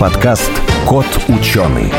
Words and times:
Подкаст 0.00 0.50
«Кот 0.88 1.04
ученый». 1.28 1.92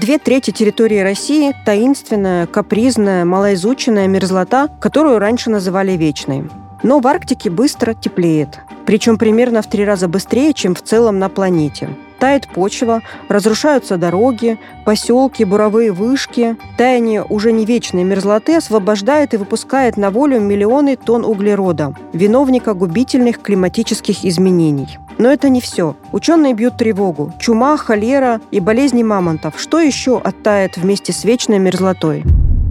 Две 0.00 0.16
трети 0.16 0.52
территории 0.52 1.00
России– 1.00 1.54
таинственная, 1.66 2.46
капризная, 2.46 3.26
малоизученная 3.26 4.06
мерзлота, 4.06 4.68
которую 4.80 5.18
раньше 5.18 5.50
называли 5.50 5.92
вечной. 5.92 6.48
Но 6.82 7.00
в 7.00 7.06
Арктике 7.06 7.50
быстро 7.50 7.92
теплеет. 7.92 8.60
Причем 8.86 9.18
примерно 9.18 9.60
в 9.60 9.66
три 9.66 9.84
раза 9.84 10.08
быстрее, 10.08 10.54
чем 10.54 10.74
в 10.74 10.80
целом 10.80 11.18
на 11.18 11.28
планете. 11.28 11.90
Тает 12.20 12.46
почва, 12.48 13.02
разрушаются 13.28 13.96
дороги, 13.96 14.58
поселки, 14.84 15.44
буровые 15.44 15.90
вышки. 15.90 16.56
Таяние 16.76 17.24
уже 17.24 17.50
не 17.50 17.64
вечной 17.64 18.04
мерзлоты 18.04 18.56
освобождает 18.56 19.32
и 19.32 19.38
выпускает 19.38 19.96
на 19.96 20.10
волю 20.10 20.38
миллионы 20.38 20.96
тонн 20.96 21.24
углерода, 21.24 21.94
виновника 22.12 22.74
губительных 22.74 23.40
климатических 23.40 24.24
изменений. 24.24 24.98
Но 25.16 25.30
это 25.30 25.48
не 25.48 25.62
все. 25.62 25.96
Ученые 26.12 26.52
бьют 26.52 26.76
тревогу. 26.76 27.32
Чума, 27.38 27.76
холера 27.78 28.40
и 28.50 28.60
болезни 28.60 29.02
мамонтов. 29.02 29.54
Что 29.56 29.80
еще 29.80 30.18
оттает 30.18 30.76
вместе 30.76 31.12
с 31.12 31.24
вечной 31.24 31.58
мерзлотой? 31.58 32.24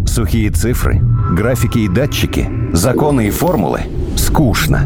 Сухие 0.06 0.52
цифры, 0.52 1.00
графики 1.36 1.80
и 1.80 1.88
датчики, 1.88 2.50
законы 2.72 3.28
и 3.28 3.32
формулы– 3.32 3.82
скучно. 4.16 4.86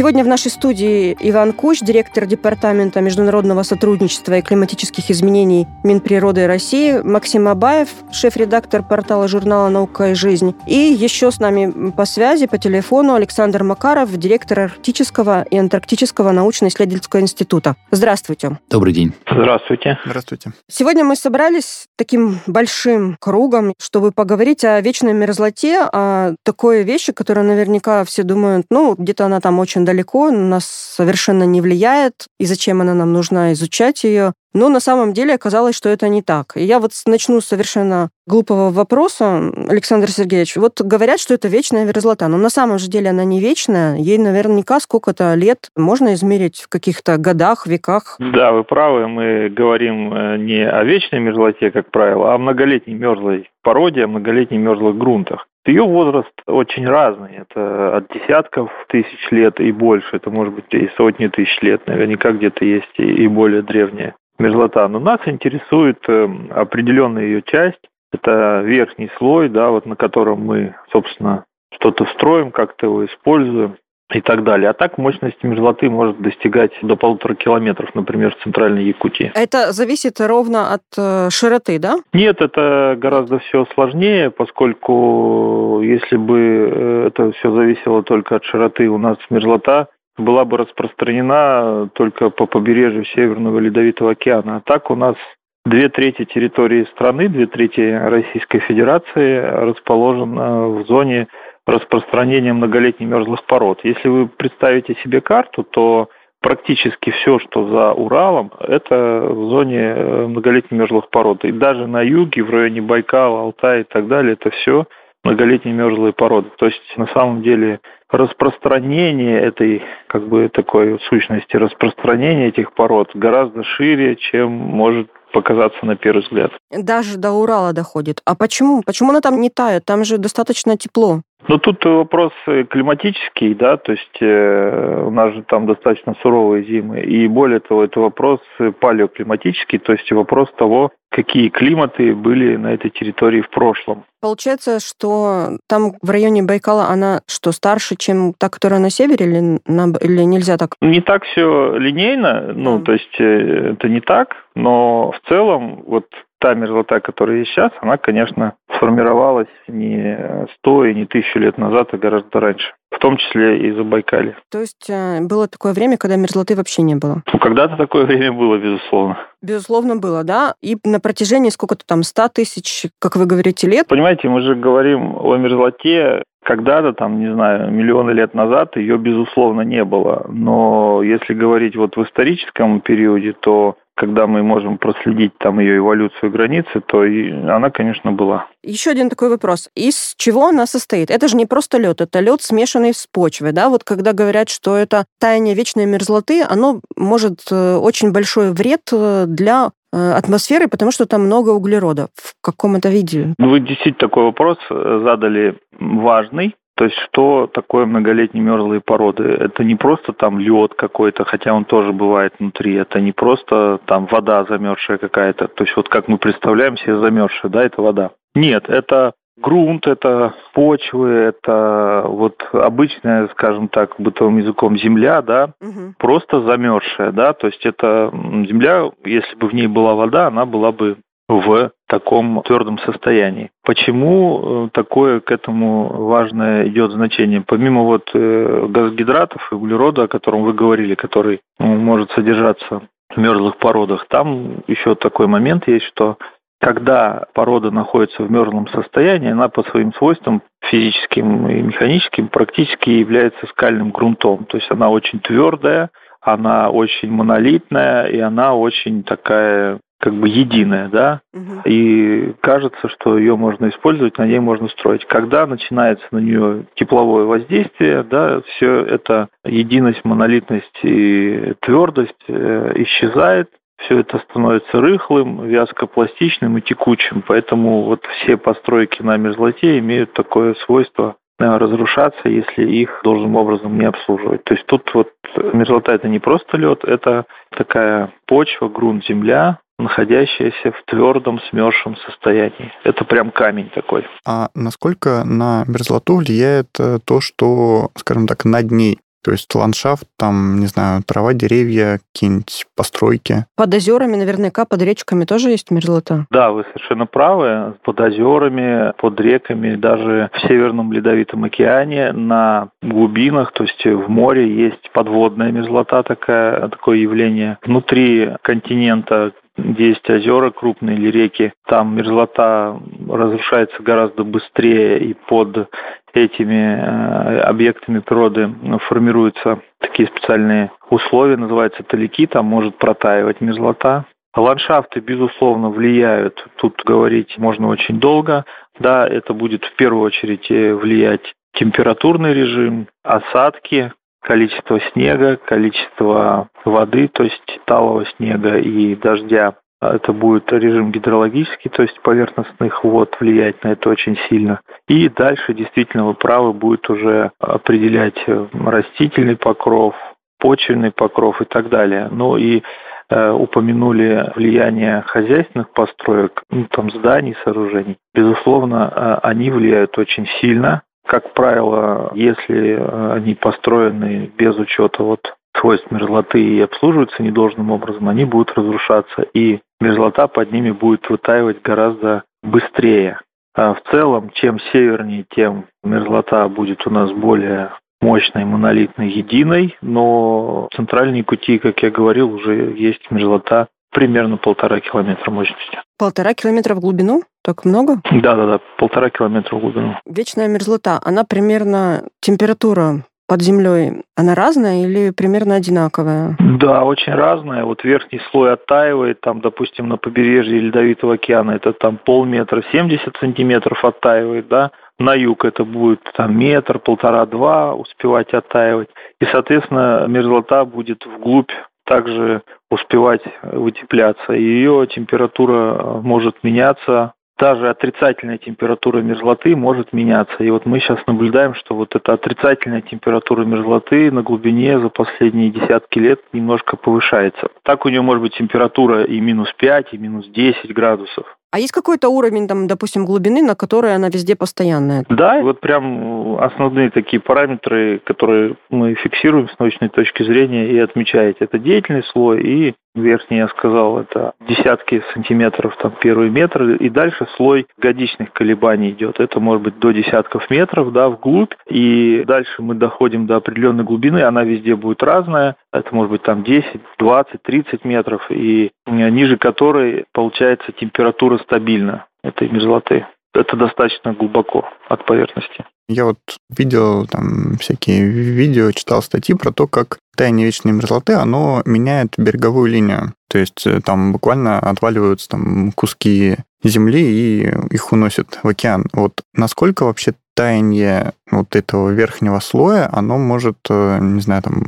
Сегодня 0.00 0.24
в 0.24 0.28
нашей 0.28 0.50
студии 0.50 1.14
Иван 1.20 1.52
Куч, 1.52 1.80
директор 1.80 2.24
Департамента 2.24 3.02
международного 3.02 3.62
сотрудничества 3.64 4.38
и 4.38 4.40
климатических 4.40 5.10
изменений 5.10 5.66
Минприроды 5.84 6.46
России, 6.46 7.02
Максим 7.04 7.48
Абаев, 7.48 7.90
шеф-редактор 8.10 8.82
портала 8.82 9.28
журнала 9.28 9.68
«Наука 9.68 10.12
и 10.12 10.14
жизнь». 10.14 10.54
И 10.66 10.74
еще 10.74 11.30
с 11.30 11.38
нами 11.38 11.90
по 11.90 12.06
связи, 12.06 12.46
по 12.46 12.56
телефону 12.56 13.12
Александр 13.12 13.62
Макаров, 13.62 14.16
директор 14.16 14.60
Арктического 14.60 15.42
и 15.42 15.58
Антарктического 15.58 16.30
научно-исследовательского 16.30 17.20
института. 17.20 17.76
Здравствуйте. 17.90 18.58
Добрый 18.70 18.94
день. 18.94 19.12
Здравствуйте. 19.30 19.98
Здравствуйте. 20.06 20.52
Сегодня 20.66 21.04
мы 21.04 21.14
собрались 21.14 21.88
таким 21.98 22.38
большим 22.46 23.18
кругом, 23.20 23.74
чтобы 23.78 24.12
поговорить 24.12 24.64
о 24.64 24.80
вечной 24.80 25.12
мерзлоте, 25.12 25.80
о 25.92 26.36
такой 26.42 26.84
вещи, 26.84 27.12
которая 27.12 27.44
наверняка 27.44 28.02
все 28.04 28.22
думают, 28.22 28.64
ну, 28.70 28.94
где-то 28.96 29.26
она 29.26 29.40
там 29.40 29.58
очень 29.58 29.89
далеко, 29.90 30.30
нас 30.30 30.66
совершенно 30.66 31.42
не 31.42 31.60
влияет, 31.60 32.26
и 32.38 32.46
зачем 32.46 32.80
она 32.80 32.94
нам 32.94 33.12
нужна, 33.12 33.52
изучать 33.52 34.04
ее. 34.04 34.32
Но 34.52 34.68
на 34.68 34.80
самом 34.80 35.12
деле 35.12 35.34
оказалось, 35.34 35.76
что 35.76 35.88
это 35.88 36.08
не 36.08 36.22
так. 36.22 36.56
И 36.56 36.62
я 36.62 36.80
вот 36.80 36.90
начну 37.06 37.40
с 37.40 37.46
совершенно 37.46 38.10
глупого 38.26 38.70
вопроса, 38.70 39.52
Александр 39.68 40.10
Сергеевич. 40.10 40.56
Вот 40.56 40.80
говорят, 40.80 41.20
что 41.20 41.34
это 41.34 41.48
вечная 41.48 41.84
мерзлота, 41.84 42.28
но 42.28 42.36
на 42.36 42.50
самом 42.50 42.78
же 42.78 42.88
деле 42.88 43.10
она 43.10 43.24
не 43.24 43.40
вечная. 43.40 43.96
Ей 43.96 44.18
наверняка 44.18 44.80
сколько-то 44.80 45.34
лет 45.34 45.70
можно 45.76 46.14
измерить 46.14 46.60
в 46.60 46.68
каких-то 46.68 47.16
годах, 47.16 47.66
веках. 47.66 48.16
Да, 48.18 48.52
вы 48.52 48.64
правы. 48.64 49.08
Мы 49.08 49.48
говорим 49.50 50.12
э, 50.12 50.38
не 50.38 50.68
о 50.68 50.82
вечной 50.84 51.20
мерзлоте, 51.20 51.70
как 51.70 51.90
правило, 51.90 52.32
а 52.32 52.34
о 52.34 52.38
многолетней 52.38 52.94
мерзлой 52.94 53.50
породе, 53.62 54.04
о 54.04 54.08
многолетней 54.08 54.58
мерзлых 54.58 54.96
грунтах. 54.96 55.46
Ее 55.66 55.82
возраст 55.82 56.32
очень 56.46 56.86
разный. 56.86 57.42
Это 57.42 57.98
от 57.98 58.08
десятков 58.12 58.70
тысяч 58.88 59.30
лет 59.30 59.60
и 59.60 59.70
больше. 59.72 60.16
Это 60.16 60.30
может 60.30 60.54
быть 60.54 60.64
и 60.70 60.90
сотни 60.96 61.28
тысяч 61.28 61.60
лет. 61.60 61.86
Наверняка 61.86 62.32
где-то 62.32 62.64
есть 62.64 62.98
и 62.98 63.28
более 63.28 63.62
древняя 63.62 64.14
мерзлота. 64.40 64.88
Но 64.88 64.98
нас 64.98 65.20
интересует 65.26 65.98
эм, 66.08 66.50
определенная 66.54 67.24
ее 67.24 67.42
часть. 67.42 67.78
Это 68.12 68.62
верхний 68.62 69.10
слой, 69.18 69.48
да, 69.48 69.70
вот 69.70 69.86
на 69.86 69.94
котором 69.94 70.44
мы, 70.44 70.74
собственно, 70.90 71.44
что-то 71.72 72.06
строим, 72.06 72.50
как-то 72.50 72.86
его 72.86 73.06
используем 73.06 73.76
и 74.12 74.20
так 74.20 74.42
далее. 74.42 74.70
А 74.70 74.72
так 74.72 74.98
мощность 74.98 75.42
мерзлоты 75.42 75.88
может 75.88 76.20
достигать 76.20 76.72
до 76.82 76.96
полутора 76.96 77.34
километров, 77.34 77.94
например, 77.94 78.34
в 78.34 78.42
центральной 78.42 78.84
Якутии. 78.84 79.32
Это 79.34 79.72
зависит 79.72 80.20
ровно 80.20 80.74
от 80.74 80.82
э, 80.98 81.30
широты, 81.30 81.78
да? 81.78 81.98
Нет, 82.12 82.40
это 82.40 82.96
гораздо 82.98 83.38
все 83.38 83.66
сложнее, 83.74 84.30
поскольку 84.30 85.80
если 85.82 86.16
бы 86.16 86.38
э, 86.38 87.06
это 87.08 87.32
все 87.32 87.52
зависело 87.52 88.02
только 88.02 88.36
от 88.36 88.44
широты, 88.44 88.88
у 88.88 88.98
нас 88.98 89.16
мерзлота 89.30 89.88
была 90.16 90.44
бы 90.44 90.58
распространена 90.58 91.90
только 91.94 92.30
по 92.30 92.46
побережью 92.46 93.04
Северного 93.06 93.58
Ледовитого 93.58 94.12
океана. 94.12 94.56
А 94.56 94.60
так 94.60 94.90
у 94.90 94.96
нас 94.96 95.16
две 95.64 95.88
трети 95.88 96.24
территории 96.24 96.84
страны, 96.92 97.28
две 97.28 97.46
трети 97.46 97.80
Российской 97.80 98.60
Федерации 98.60 99.38
расположены 99.38 100.68
в 100.68 100.86
зоне 100.86 101.28
распространения 101.66 102.52
многолетних 102.52 103.06
мерзлых 103.06 103.44
пород. 103.44 103.80
Если 103.84 104.08
вы 104.08 104.28
представите 104.28 104.94
себе 105.02 105.20
карту, 105.20 105.62
то 105.62 106.08
практически 106.40 107.10
все, 107.10 107.38
что 107.38 107.68
за 107.68 107.92
Уралом, 107.92 108.50
это 108.60 109.26
в 109.28 109.50
зоне 109.50 109.78
э, 109.78 110.26
многолетних 110.26 110.72
мерзлых 110.72 111.10
пород. 111.10 111.44
И 111.44 111.52
даже 111.52 111.86
на 111.86 112.00
юге, 112.02 112.42
в 112.42 112.50
районе 112.50 112.80
Байкала, 112.80 113.42
Алтая 113.42 113.82
и 113.82 113.84
так 113.84 114.08
далее, 114.08 114.32
это 114.32 114.50
все 114.50 114.86
многолетние 115.24 115.74
мерзлые 115.74 116.12
породы. 116.12 116.50
То 116.58 116.66
есть 116.66 116.82
на 116.96 117.06
самом 117.08 117.42
деле 117.42 117.80
распространение 118.10 119.40
этой 119.40 119.82
как 120.08 120.28
бы 120.28 120.48
такой 120.48 120.98
сущности, 121.08 121.56
распространение 121.56 122.48
этих 122.48 122.72
пород 122.72 123.10
гораздо 123.14 123.62
шире, 123.62 124.16
чем 124.16 124.50
может 124.50 125.08
показаться 125.32 125.84
на 125.86 125.96
первый 125.96 126.22
взгляд. 126.22 126.52
Даже 126.70 127.16
до 127.16 127.32
Урала 127.32 127.72
доходит. 127.72 128.20
А 128.24 128.34
почему? 128.34 128.82
Почему 128.84 129.10
она 129.10 129.20
там 129.20 129.40
не 129.40 129.48
тает? 129.48 129.84
Там 129.84 130.04
же 130.04 130.18
достаточно 130.18 130.76
тепло. 130.76 131.20
Ну, 131.48 131.58
тут 131.58 131.84
вопрос 131.84 132.32
климатический, 132.68 133.54
да, 133.54 133.76
то 133.78 133.92
есть 133.92 134.18
э, 134.20 135.04
у 135.06 135.10
нас 135.10 135.32
же 135.34 135.42
там 135.42 135.66
достаточно 135.66 136.14
суровые 136.22 136.64
зимы. 136.64 137.00
И 137.00 137.26
более 137.28 137.60
того, 137.60 137.82
это 137.82 137.98
вопрос 137.98 138.40
палеоклиматический, 138.80 139.78
то 139.78 139.92
есть 139.92 140.10
вопрос 140.12 140.52
того, 140.58 140.90
какие 141.10 141.48
климаты 141.48 142.14
были 142.14 142.56
на 142.56 142.72
этой 142.72 142.90
территории 142.90 143.42
в 143.42 143.50
прошлом. 143.50 144.04
Получается, 144.20 144.80
что 144.80 145.58
там 145.68 145.92
в 146.02 146.10
районе 146.10 146.42
Байкала 146.42 146.86
она 146.88 147.20
что, 147.26 147.52
старше, 147.52 147.96
чем 147.96 148.32
та, 148.38 148.48
которая 148.48 148.80
на 148.80 148.90
севере, 148.90 149.26
или, 149.26 149.60
на, 149.66 149.92
или 150.00 150.22
нельзя 150.22 150.56
так? 150.56 150.74
Не 150.80 151.00
так 151.00 151.24
все 151.24 151.76
линейно, 151.76 152.52
ну, 152.54 152.78
да. 152.78 152.84
то 152.84 152.92
есть 152.92 153.20
э, 153.20 153.72
это 153.72 153.88
не 153.88 154.00
так, 154.00 154.36
но 154.54 155.12
в 155.12 155.28
целом 155.28 155.82
вот 155.86 156.06
та 156.38 156.54
мерзлота, 156.54 157.00
которая 157.00 157.38
есть 157.38 157.50
сейчас, 157.50 157.70
она, 157.80 157.98
конечно, 157.98 158.54
сформировалась 158.76 159.48
не 159.68 160.46
сто 160.56 160.84
и 160.84 160.94
не 160.94 161.06
тысячу 161.06 161.38
лет 161.38 161.58
назад, 161.58 161.88
а 161.92 161.98
гораздо 161.98 162.40
раньше. 162.40 162.72
В 163.00 163.02
том 163.02 163.16
числе 163.16 163.66
и 163.66 163.72
за 163.72 163.82
Байкале. 163.82 164.36
То 164.50 164.60
есть 164.60 164.90
э, 164.90 165.20
было 165.22 165.48
такое 165.48 165.72
время, 165.72 165.96
когда 165.96 166.16
мерзлоты 166.16 166.54
вообще 166.54 166.82
не 166.82 166.96
было? 166.96 167.22
Ну, 167.32 167.38
когда-то 167.38 167.78
такое 167.78 168.04
время 168.04 168.30
было, 168.30 168.58
безусловно. 168.58 169.16
Безусловно, 169.40 169.96
было, 169.96 170.22
да? 170.22 170.52
И 170.60 170.76
на 170.84 171.00
протяжении 171.00 171.48
сколько-то 171.48 171.86
там, 171.86 172.02
ста 172.02 172.28
тысяч, 172.28 172.90
как 172.98 173.16
вы 173.16 173.24
говорите, 173.24 173.66
лет? 173.66 173.86
Понимаете, 173.88 174.28
мы 174.28 174.42
же 174.42 174.54
говорим 174.54 175.16
о 175.18 175.34
мерзлоте 175.38 176.24
когда-то, 176.42 176.92
там, 176.92 177.20
не 177.20 177.32
знаю, 177.32 177.70
миллионы 177.70 178.10
лет 178.10 178.34
назад 178.34 178.76
ее, 178.76 178.98
безусловно, 178.98 179.62
не 179.62 179.82
было. 179.82 180.26
Но 180.28 181.02
если 181.02 181.32
говорить 181.32 181.76
вот 181.76 181.96
в 181.96 182.02
историческом 182.02 182.82
периоде, 182.82 183.32
то 183.32 183.76
когда 184.00 184.26
мы 184.26 184.42
можем 184.42 184.78
проследить 184.78 185.32
там 185.36 185.60
ее 185.60 185.76
эволюцию 185.76 186.32
границы, 186.32 186.80
то 186.86 187.04
и 187.04 187.30
она, 187.30 187.68
конечно, 187.70 188.12
была. 188.12 188.46
Еще 188.62 188.90
один 188.90 189.10
такой 189.10 189.28
вопрос. 189.28 189.68
Из 189.74 190.14
чего 190.16 190.46
она 190.46 190.64
состоит? 190.66 191.10
Это 191.10 191.28
же 191.28 191.36
не 191.36 191.44
просто 191.44 191.76
лед, 191.76 192.00
это 192.00 192.20
лед, 192.20 192.40
смешанный 192.40 192.94
с 192.94 193.06
почвой, 193.12 193.52
да? 193.52 193.68
Вот 193.68 193.84
когда 193.84 194.14
говорят, 194.14 194.48
что 194.48 194.74
это 194.74 195.04
таяние 195.20 195.54
вечной 195.54 195.84
мерзлоты, 195.84 196.42
оно 196.42 196.80
может 196.96 197.40
э, 197.50 197.76
очень 197.76 198.10
большой 198.10 198.52
вред 198.52 198.88
э, 198.90 199.26
для 199.26 199.68
э, 199.92 200.12
атмосферы, 200.12 200.68
потому 200.68 200.92
что 200.92 201.04
там 201.04 201.26
много 201.26 201.50
углерода. 201.50 202.08
В 202.14 202.32
каком 202.40 202.76
это 202.76 202.88
виде? 202.88 203.34
Вы 203.38 203.60
действительно 203.60 204.08
такой 204.08 204.24
вопрос 204.24 204.56
задали 204.70 205.58
важный. 205.78 206.54
То 206.80 206.86
есть 206.86 206.96
что 207.10 207.46
такое 207.46 207.84
многолетние 207.84 208.42
мерзлые 208.42 208.80
породы? 208.80 209.24
Это 209.24 209.64
не 209.64 209.74
просто 209.74 210.14
там 210.14 210.38
лед 210.38 210.72
какой-то, 210.72 211.26
хотя 211.26 211.52
он 211.52 211.66
тоже 211.66 211.92
бывает 211.92 212.32
внутри. 212.38 212.74
Это 212.74 213.02
не 213.02 213.12
просто 213.12 213.80
там 213.84 214.06
вода 214.06 214.46
замерзшая 214.48 214.96
какая-то. 214.96 215.48
То 215.48 215.64
есть 215.64 215.76
вот 215.76 215.90
как 215.90 216.08
мы 216.08 216.16
представляем 216.16 216.78
себе 216.78 216.98
замерзшая, 216.98 217.52
да, 217.52 217.64
это 217.64 217.82
вода. 217.82 218.12
Нет, 218.34 218.64
это 218.70 219.12
грунт, 219.36 219.86
это 219.86 220.32
почвы, 220.54 221.10
это 221.10 222.04
вот 222.06 222.42
обычная, 222.54 223.28
скажем 223.32 223.68
так, 223.68 223.96
бытовым 223.98 224.38
языком 224.38 224.78
земля, 224.78 225.20
да, 225.20 225.52
угу. 225.60 225.92
просто 225.98 226.40
замерзшая, 226.40 227.12
да, 227.12 227.34
то 227.34 227.46
есть 227.46 227.64
это 227.66 228.10
земля, 228.48 228.90
если 229.04 229.36
бы 229.36 229.48
в 229.48 229.54
ней 229.54 229.66
была 229.66 229.94
вода, 229.94 230.28
она 230.28 230.46
была 230.46 230.72
бы 230.72 230.96
в 231.30 231.70
таком 231.88 232.42
твердом 232.42 232.78
состоянии. 232.80 233.50
Почему 233.64 234.66
э, 234.66 234.68
такое 234.72 235.20
к 235.20 235.30
этому 235.30 236.06
важное 236.06 236.66
идет 236.68 236.90
значение? 236.90 237.42
Помимо 237.46 237.84
вот 237.84 238.10
э, 238.14 238.66
газогидратов 238.68 239.48
и 239.50 239.54
углерода, 239.54 240.04
о 240.04 240.08
котором 240.08 240.42
вы 240.42 240.52
говорили, 240.52 240.94
который 240.94 241.40
ну, 241.58 241.76
может 241.76 242.10
содержаться 242.12 242.82
в 243.14 243.18
мерзлых 243.18 243.56
породах, 243.58 244.06
там 244.08 244.62
еще 244.66 244.94
такой 244.94 245.26
момент 245.28 245.68
есть, 245.68 245.86
что 245.86 246.18
когда 246.60 247.24
порода 247.32 247.70
находится 247.70 248.22
в 248.22 248.30
мерзлом 248.30 248.68
состоянии, 248.68 249.30
она 249.30 249.48
по 249.48 249.62
своим 249.62 249.94
свойствам 249.94 250.42
физическим 250.66 251.48
и 251.48 251.62
механическим 251.62 252.28
практически 252.28 252.90
является 252.90 253.46
скальным 253.46 253.90
грунтом. 253.92 254.44
То 254.44 254.58
есть 254.58 254.70
она 254.70 254.90
очень 254.90 255.20
твердая, 255.20 255.88
она 256.20 256.68
очень 256.68 257.10
монолитная, 257.10 258.06
и 258.08 258.18
она 258.18 258.54
очень 258.54 259.04
такая 259.04 259.78
как 260.00 260.14
бы 260.14 260.28
единая, 260.28 260.88
да, 260.88 261.20
угу. 261.32 261.60
и 261.66 262.32
кажется, 262.40 262.88
что 262.88 263.18
ее 263.18 263.36
можно 263.36 263.68
использовать, 263.68 264.16
на 264.18 264.26
ней 264.26 264.40
можно 264.40 264.68
строить. 264.68 265.04
Когда 265.04 265.46
начинается 265.46 266.06
на 266.10 266.18
нее 266.18 266.64
тепловое 266.74 267.26
воздействие, 267.26 268.02
да, 268.02 268.40
все 268.40 268.80
это 268.80 269.28
единость, 269.44 270.04
монолитность 270.04 270.78
и 270.82 271.52
твердость 271.60 272.24
э, 272.28 272.72
исчезает, 272.76 273.50
все 273.82 274.00
это 274.00 274.18
становится 274.30 274.80
рыхлым, 274.80 275.46
вязкопластичным 275.46 276.58
и 276.58 276.62
текучим. 276.62 277.22
Поэтому 277.26 277.82
вот 277.82 278.04
все 278.06 278.36
постройки 278.36 279.02
на 279.02 279.16
мерзлоте 279.16 279.78
имеют 279.78 280.12
такое 280.12 280.54
свойство 280.66 281.16
э, 281.38 281.44
разрушаться, 281.44 282.28
если 282.28 282.64
их 282.64 283.00
должным 283.04 283.36
образом 283.36 283.78
не 283.78 283.84
обслуживать. 283.84 284.44
То 284.44 284.54
есть 284.54 284.66
тут 284.66 284.90
вот 284.94 285.08
мерзлота 285.52 285.92
это 285.92 286.08
не 286.08 286.18
просто 286.18 286.56
лед, 286.56 286.84
это 286.84 287.26
такая 287.50 288.12
почва, 288.26 288.68
грунт, 288.68 289.04
земля, 289.06 289.58
находящаяся 289.80 290.72
в 290.72 290.82
твердом 290.86 291.40
смерзшем 291.50 291.96
состоянии. 291.96 292.72
Это 292.84 293.04
прям 293.04 293.30
камень 293.30 293.70
такой. 293.74 294.06
А 294.26 294.48
насколько 294.54 295.24
на 295.24 295.64
мерзлоту 295.66 296.16
влияет 296.16 296.68
э, 296.78 296.98
то, 297.04 297.20
что, 297.20 297.90
скажем 297.96 298.26
так, 298.26 298.44
над 298.44 298.70
ней 298.70 298.98
то 299.22 299.32
есть 299.32 299.54
ландшафт, 299.54 300.04
там, 300.16 300.60
не 300.60 300.66
знаю, 300.66 301.02
трава, 301.06 301.34
деревья, 301.34 302.00
какие-нибудь 302.12 302.66
постройки. 302.74 303.44
Под 303.56 303.74
озерами 303.74 304.16
наверняка, 304.16 304.64
под 304.64 304.82
речками 304.82 305.24
тоже 305.24 305.50
есть 305.50 305.70
мерзлота. 305.70 306.26
Да, 306.30 306.50
вы 306.50 306.64
совершенно 306.72 307.06
правы. 307.06 307.74
Под 307.84 308.00
озерами, 308.00 308.92
под 308.96 309.20
реками, 309.20 309.76
даже 309.76 310.30
в 310.32 310.40
Северном 310.48 310.92
Ледовитом 310.92 311.44
океане 311.44 312.12
на 312.12 312.70
глубинах, 312.82 313.52
то 313.52 313.64
есть 313.64 313.84
в 313.84 314.08
море 314.08 314.48
есть 314.48 314.90
подводная 314.92 315.52
мерзлота, 315.52 316.02
такая, 316.02 316.68
такое 316.68 316.98
явление. 316.98 317.58
Внутри 317.62 318.30
континента 318.42 319.32
где 319.62 319.88
есть 319.88 320.08
озера 320.08 320.50
крупные 320.50 320.96
или 320.96 321.10
реки, 321.10 321.52
там 321.66 321.96
мерзлота 321.96 322.80
разрушается 323.08 323.82
гораздо 323.82 324.24
быстрее, 324.24 324.98
и 324.98 325.14
под 325.14 325.68
этими 326.12 326.74
э, 326.74 327.40
объектами 327.40 328.00
природы 328.00 328.50
формируются 328.88 329.60
такие 329.78 330.08
специальные 330.08 330.72
условия, 330.90 331.36
называются 331.36 331.82
талики, 331.82 332.26
там 332.26 332.46
может 332.46 332.76
протаивать 332.76 333.40
мерзлота. 333.40 334.06
Ландшафты, 334.36 335.00
безусловно, 335.00 335.70
влияют. 335.70 336.46
Тут 336.56 336.82
говорить 336.84 337.36
можно 337.36 337.68
очень 337.68 337.98
долго. 337.98 338.44
Да, 338.78 339.06
это 339.06 339.34
будет 339.34 339.64
в 339.64 339.74
первую 339.74 340.02
очередь 340.02 340.50
э, 340.50 340.74
влиять 340.74 341.34
температурный 341.54 342.32
режим, 342.32 342.86
осадки, 343.02 343.92
количество 344.22 344.80
снега, 344.92 345.36
количество 345.36 346.48
воды, 346.64 347.08
то 347.08 347.24
есть 347.24 347.60
талого 347.64 348.04
снега 348.16 348.58
и 348.58 348.94
дождя. 348.94 349.54
Это 349.82 350.12
будет 350.12 350.52
режим 350.52 350.92
гидрологический, 350.92 351.70
то 351.70 351.82
есть 351.82 351.98
поверхностных 352.02 352.84
вод 352.84 353.16
влиять 353.18 353.64
на 353.64 353.68
это 353.68 353.88
очень 353.88 354.16
сильно. 354.28 354.60
И 354.88 355.08
дальше 355.08 355.54
действительно 355.54 356.04
вы 356.04 356.14
правы, 356.14 356.52
будет 356.52 356.88
уже 356.90 357.32
определять 357.40 358.18
растительный 358.52 359.36
покров, 359.36 359.94
почвенный 360.38 360.92
покров 360.92 361.40
и 361.40 361.46
так 361.46 361.70
далее. 361.70 362.08
Ну 362.10 362.36
и 362.36 362.62
э, 363.08 363.30
упомянули 363.30 364.30
влияние 364.36 365.02
хозяйственных 365.06 365.72
построек, 365.72 366.42
ну, 366.50 366.66
там 366.70 366.90
зданий, 366.90 367.34
сооружений. 367.42 367.96
Безусловно, 368.14 368.92
э, 368.94 369.18
они 369.22 369.50
влияют 369.50 369.96
очень 369.96 370.26
сильно 370.42 370.82
как 371.10 371.34
правило, 371.34 372.12
если 372.14 372.76
э, 372.78 373.12
они 373.14 373.34
построены 373.34 374.30
без 374.38 374.56
учета 374.56 375.02
вот 375.02 375.34
свойств 375.58 375.90
мерзлоты 375.90 376.40
и 376.40 376.60
обслуживаются 376.60 377.24
недолжным 377.24 377.72
образом, 377.72 378.08
они 378.08 378.24
будут 378.24 378.56
разрушаться, 378.56 379.22
и 379.34 379.58
мерзлота 379.80 380.28
под 380.28 380.52
ними 380.52 380.70
будет 380.70 381.10
вытаивать 381.10 381.62
гораздо 381.62 382.22
быстрее. 382.44 383.18
А 383.56 383.74
в 383.74 383.82
целом, 383.90 384.30
чем 384.34 384.60
севернее, 384.72 385.24
тем 385.34 385.64
мерзлота 385.82 386.48
будет 386.48 386.86
у 386.86 386.90
нас 386.90 387.10
более 387.10 387.72
мощной, 388.00 388.44
монолитной, 388.44 389.10
единой, 389.10 389.76
но 389.82 390.68
в 390.70 390.76
центральной 390.76 391.18
Якутии, 391.18 391.58
как 391.58 391.82
я 391.82 391.90
говорил, 391.90 392.32
уже 392.32 392.72
есть 392.76 393.10
мерзлота 393.10 393.66
примерно 393.90 394.36
полтора 394.36 394.80
километра 394.80 395.30
мощности. 395.30 395.80
Полтора 395.98 396.34
километра 396.34 396.74
в 396.74 396.80
глубину? 396.80 397.22
Так 397.42 397.64
много? 397.64 398.00
Да, 398.10 398.34
да, 398.36 398.46
да, 398.46 398.60
полтора 398.78 399.10
километра 399.10 399.56
в 399.56 399.60
глубину. 399.60 399.96
Вечная 400.06 400.48
мерзлота, 400.48 401.00
она 401.02 401.24
примерно 401.24 402.04
температура 402.20 403.04
под 403.30 403.42
землей, 403.42 404.02
она 404.16 404.34
разная 404.34 404.82
или 404.82 405.10
примерно 405.10 405.54
одинаковая? 405.54 406.36
Да, 406.40 406.82
очень 406.84 407.12
разная. 407.14 407.64
Вот 407.64 407.84
верхний 407.84 408.20
слой 408.30 408.52
оттаивает, 408.52 409.20
там, 409.20 409.40
допустим, 409.40 409.88
на 409.88 409.96
побережье 409.96 410.58
Ледовитого 410.58 411.14
океана 411.14 411.52
это 411.52 411.72
там 411.72 411.96
полметра, 411.96 412.64
70 412.72 413.16
сантиметров 413.20 413.84
оттаивает, 413.84 414.48
да, 414.48 414.72
на 414.98 415.14
юг 415.14 415.44
это 415.44 415.64
будет 415.64 416.00
там 416.16 416.36
метр, 416.36 416.78
полтора-два 416.80 417.74
успевать 417.74 418.34
оттаивать. 418.34 418.88
И, 419.20 419.24
соответственно, 419.26 420.06
мерзлота 420.08 420.64
будет 420.64 421.06
вглубь 421.06 421.52
также 421.86 422.42
успевать 422.70 423.22
вытепляться. 423.42 424.32
Ее 424.32 424.86
температура 424.86 425.54
э, 425.54 426.00
может 426.02 426.42
меняться 426.42 427.14
даже 427.40 427.70
отрицательная 427.70 428.36
температура 428.36 428.98
мерзлоты 429.00 429.56
может 429.56 429.94
меняться. 429.94 430.44
И 430.44 430.50
вот 430.50 430.66
мы 430.66 430.78
сейчас 430.78 430.98
наблюдаем, 431.06 431.54
что 431.54 431.74
вот 431.74 431.96
эта 431.96 432.12
отрицательная 432.12 432.82
температура 432.82 433.46
мерзлоты 433.46 434.10
на 434.12 434.22
глубине 434.22 434.78
за 434.78 434.90
последние 434.90 435.50
десятки 435.50 435.98
лет 435.98 436.20
немножко 436.34 436.76
повышается. 436.76 437.48
Так 437.62 437.86
у 437.86 437.88
нее 437.88 438.02
может 438.02 438.22
быть 438.22 438.34
температура 438.34 439.04
и 439.04 439.18
минус 439.20 439.50
5, 439.56 439.94
и 439.94 439.98
минус 439.98 440.26
10 440.28 440.74
градусов. 440.74 441.38
А 441.52 441.58
есть 441.58 441.72
какой-то 441.72 442.08
уровень, 442.08 442.46
там, 442.46 442.68
допустим, 442.68 443.04
глубины, 443.04 443.42
на 443.42 443.56
которой 443.56 443.94
она 443.94 444.08
везде 444.08 444.36
постоянная? 444.36 445.04
Да, 445.08 445.40
вот 445.42 445.60
прям 445.60 446.38
основные 446.40 446.90
такие 446.90 447.20
параметры, 447.20 448.00
которые 448.04 448.54
мы 448.70 448.94
фиксируем 448.94 449.48
с 449.48 449.58
научной 449.58 449.88
точки 449.88 450.22
зрения 450.22 450.70
и 450.70 450.78
отмечаете. 450.78 451.44
Это 451.44 451.58
деятельный 451.58 452.04
слой 452.04 452.42
и 452.42 452.74
верхний, 452.94 453.38
я 453.38 453.48
сказал, 453.48 453.98
это 453.98 454.34
десятки 454.40 455.02
сантиметров, 455.14 455.76
там 455.76 455.92
первый 456.00 456.30
метр, 456.30 456.62
и 456.62 456.88
дальше 456.88 457.26
слой 457.36 457.66
годичных 457.78 458.32
колебаний 458.32 458.90
идет. 458.90 459.20
Это 459.20 459.40
может 459.40 459.62
быть 459.62 459.78
до 459.78 459.92
десятков 459.92 460.48
метров, 460.50 460.92
да, 460.92 461.08
вглубь, 461.08 461.54
и 461.68 462.24
дальше 462.26 462.62
мы 462.62 462.74
доходим 462.74 463.26
до 463.26 463.36
определенной 463.36 463.84
глубины, 463.84 464.22
она 464.22 464.42
везде 464.44 464.76
будет 464.76 465.02
разная, 465.02 465.56
это 465.72 465.94
может 465.94 466.10
быть 466.10 466.22
там 466.22 466.42
10, 466.42 466.80
20, 466.98 467.42
30 467.42 467.84
метров, 467.84 468.30
и 468.30 468.70
ниже 468.86 469.36
которой 469.36 470.04
получается 470.12 470.72
температура 470.72 471.38
стабильна 471.38 472.06
этой 472.22 472.48
мерзлоты. 472.48 473.06
Это 473.32 473.56
достаточно 473.56 474.12
глубоко 474.12 474.68
от 474.88 475.06
поверхности. 475.06 475.64
Я 475.88 476.04
вот 476.04 476.18
видел 476.56 477.06
там 477.06 477.56
всякие 477.58 478.08
видео, 478.08 478.70
читал 478.72 479.02
статьи 479.02 479.34
про 479.34 479.52
то, 479.52 479.66
как 479.66 479.98
таяние 480.16 480.46
вечной 480.46 480.72
мерзлоты, 480.72 481.14
оно 481.14 481.62
меняет 481.64 482.14
береговую 482.16 482.70
линию. 482.70 483.14
То 483.28 483.38
есть 483.38 483.66
э, 483.66 483.80
там 483.80 484.12
буквально 484.12 484.58
отваливаются 484.58 485.28
там 485.28 485.72
куски 485.72 486.36
земли 486.62 487.00
и 487.00 487.74
их 487.74 487.92
уносят 487.92 488.38
в 488.42 488.48
океан. 488.48 488.86
Вот 488.92 489.22
насколько 489.34 489.84
вообще 489.84 490.14
таяние 490.34 491.12
вот 491.30 491.56
этого 491.56 491.90
верхнего 491.90 492.40
слоя, 492.40 492.88
оно 492.92 493.18
может, 493.18 493.58
э, 493.68 493.98
не 494.00 494.20
знаю, 494.20 494.42
там, 494.42 494.62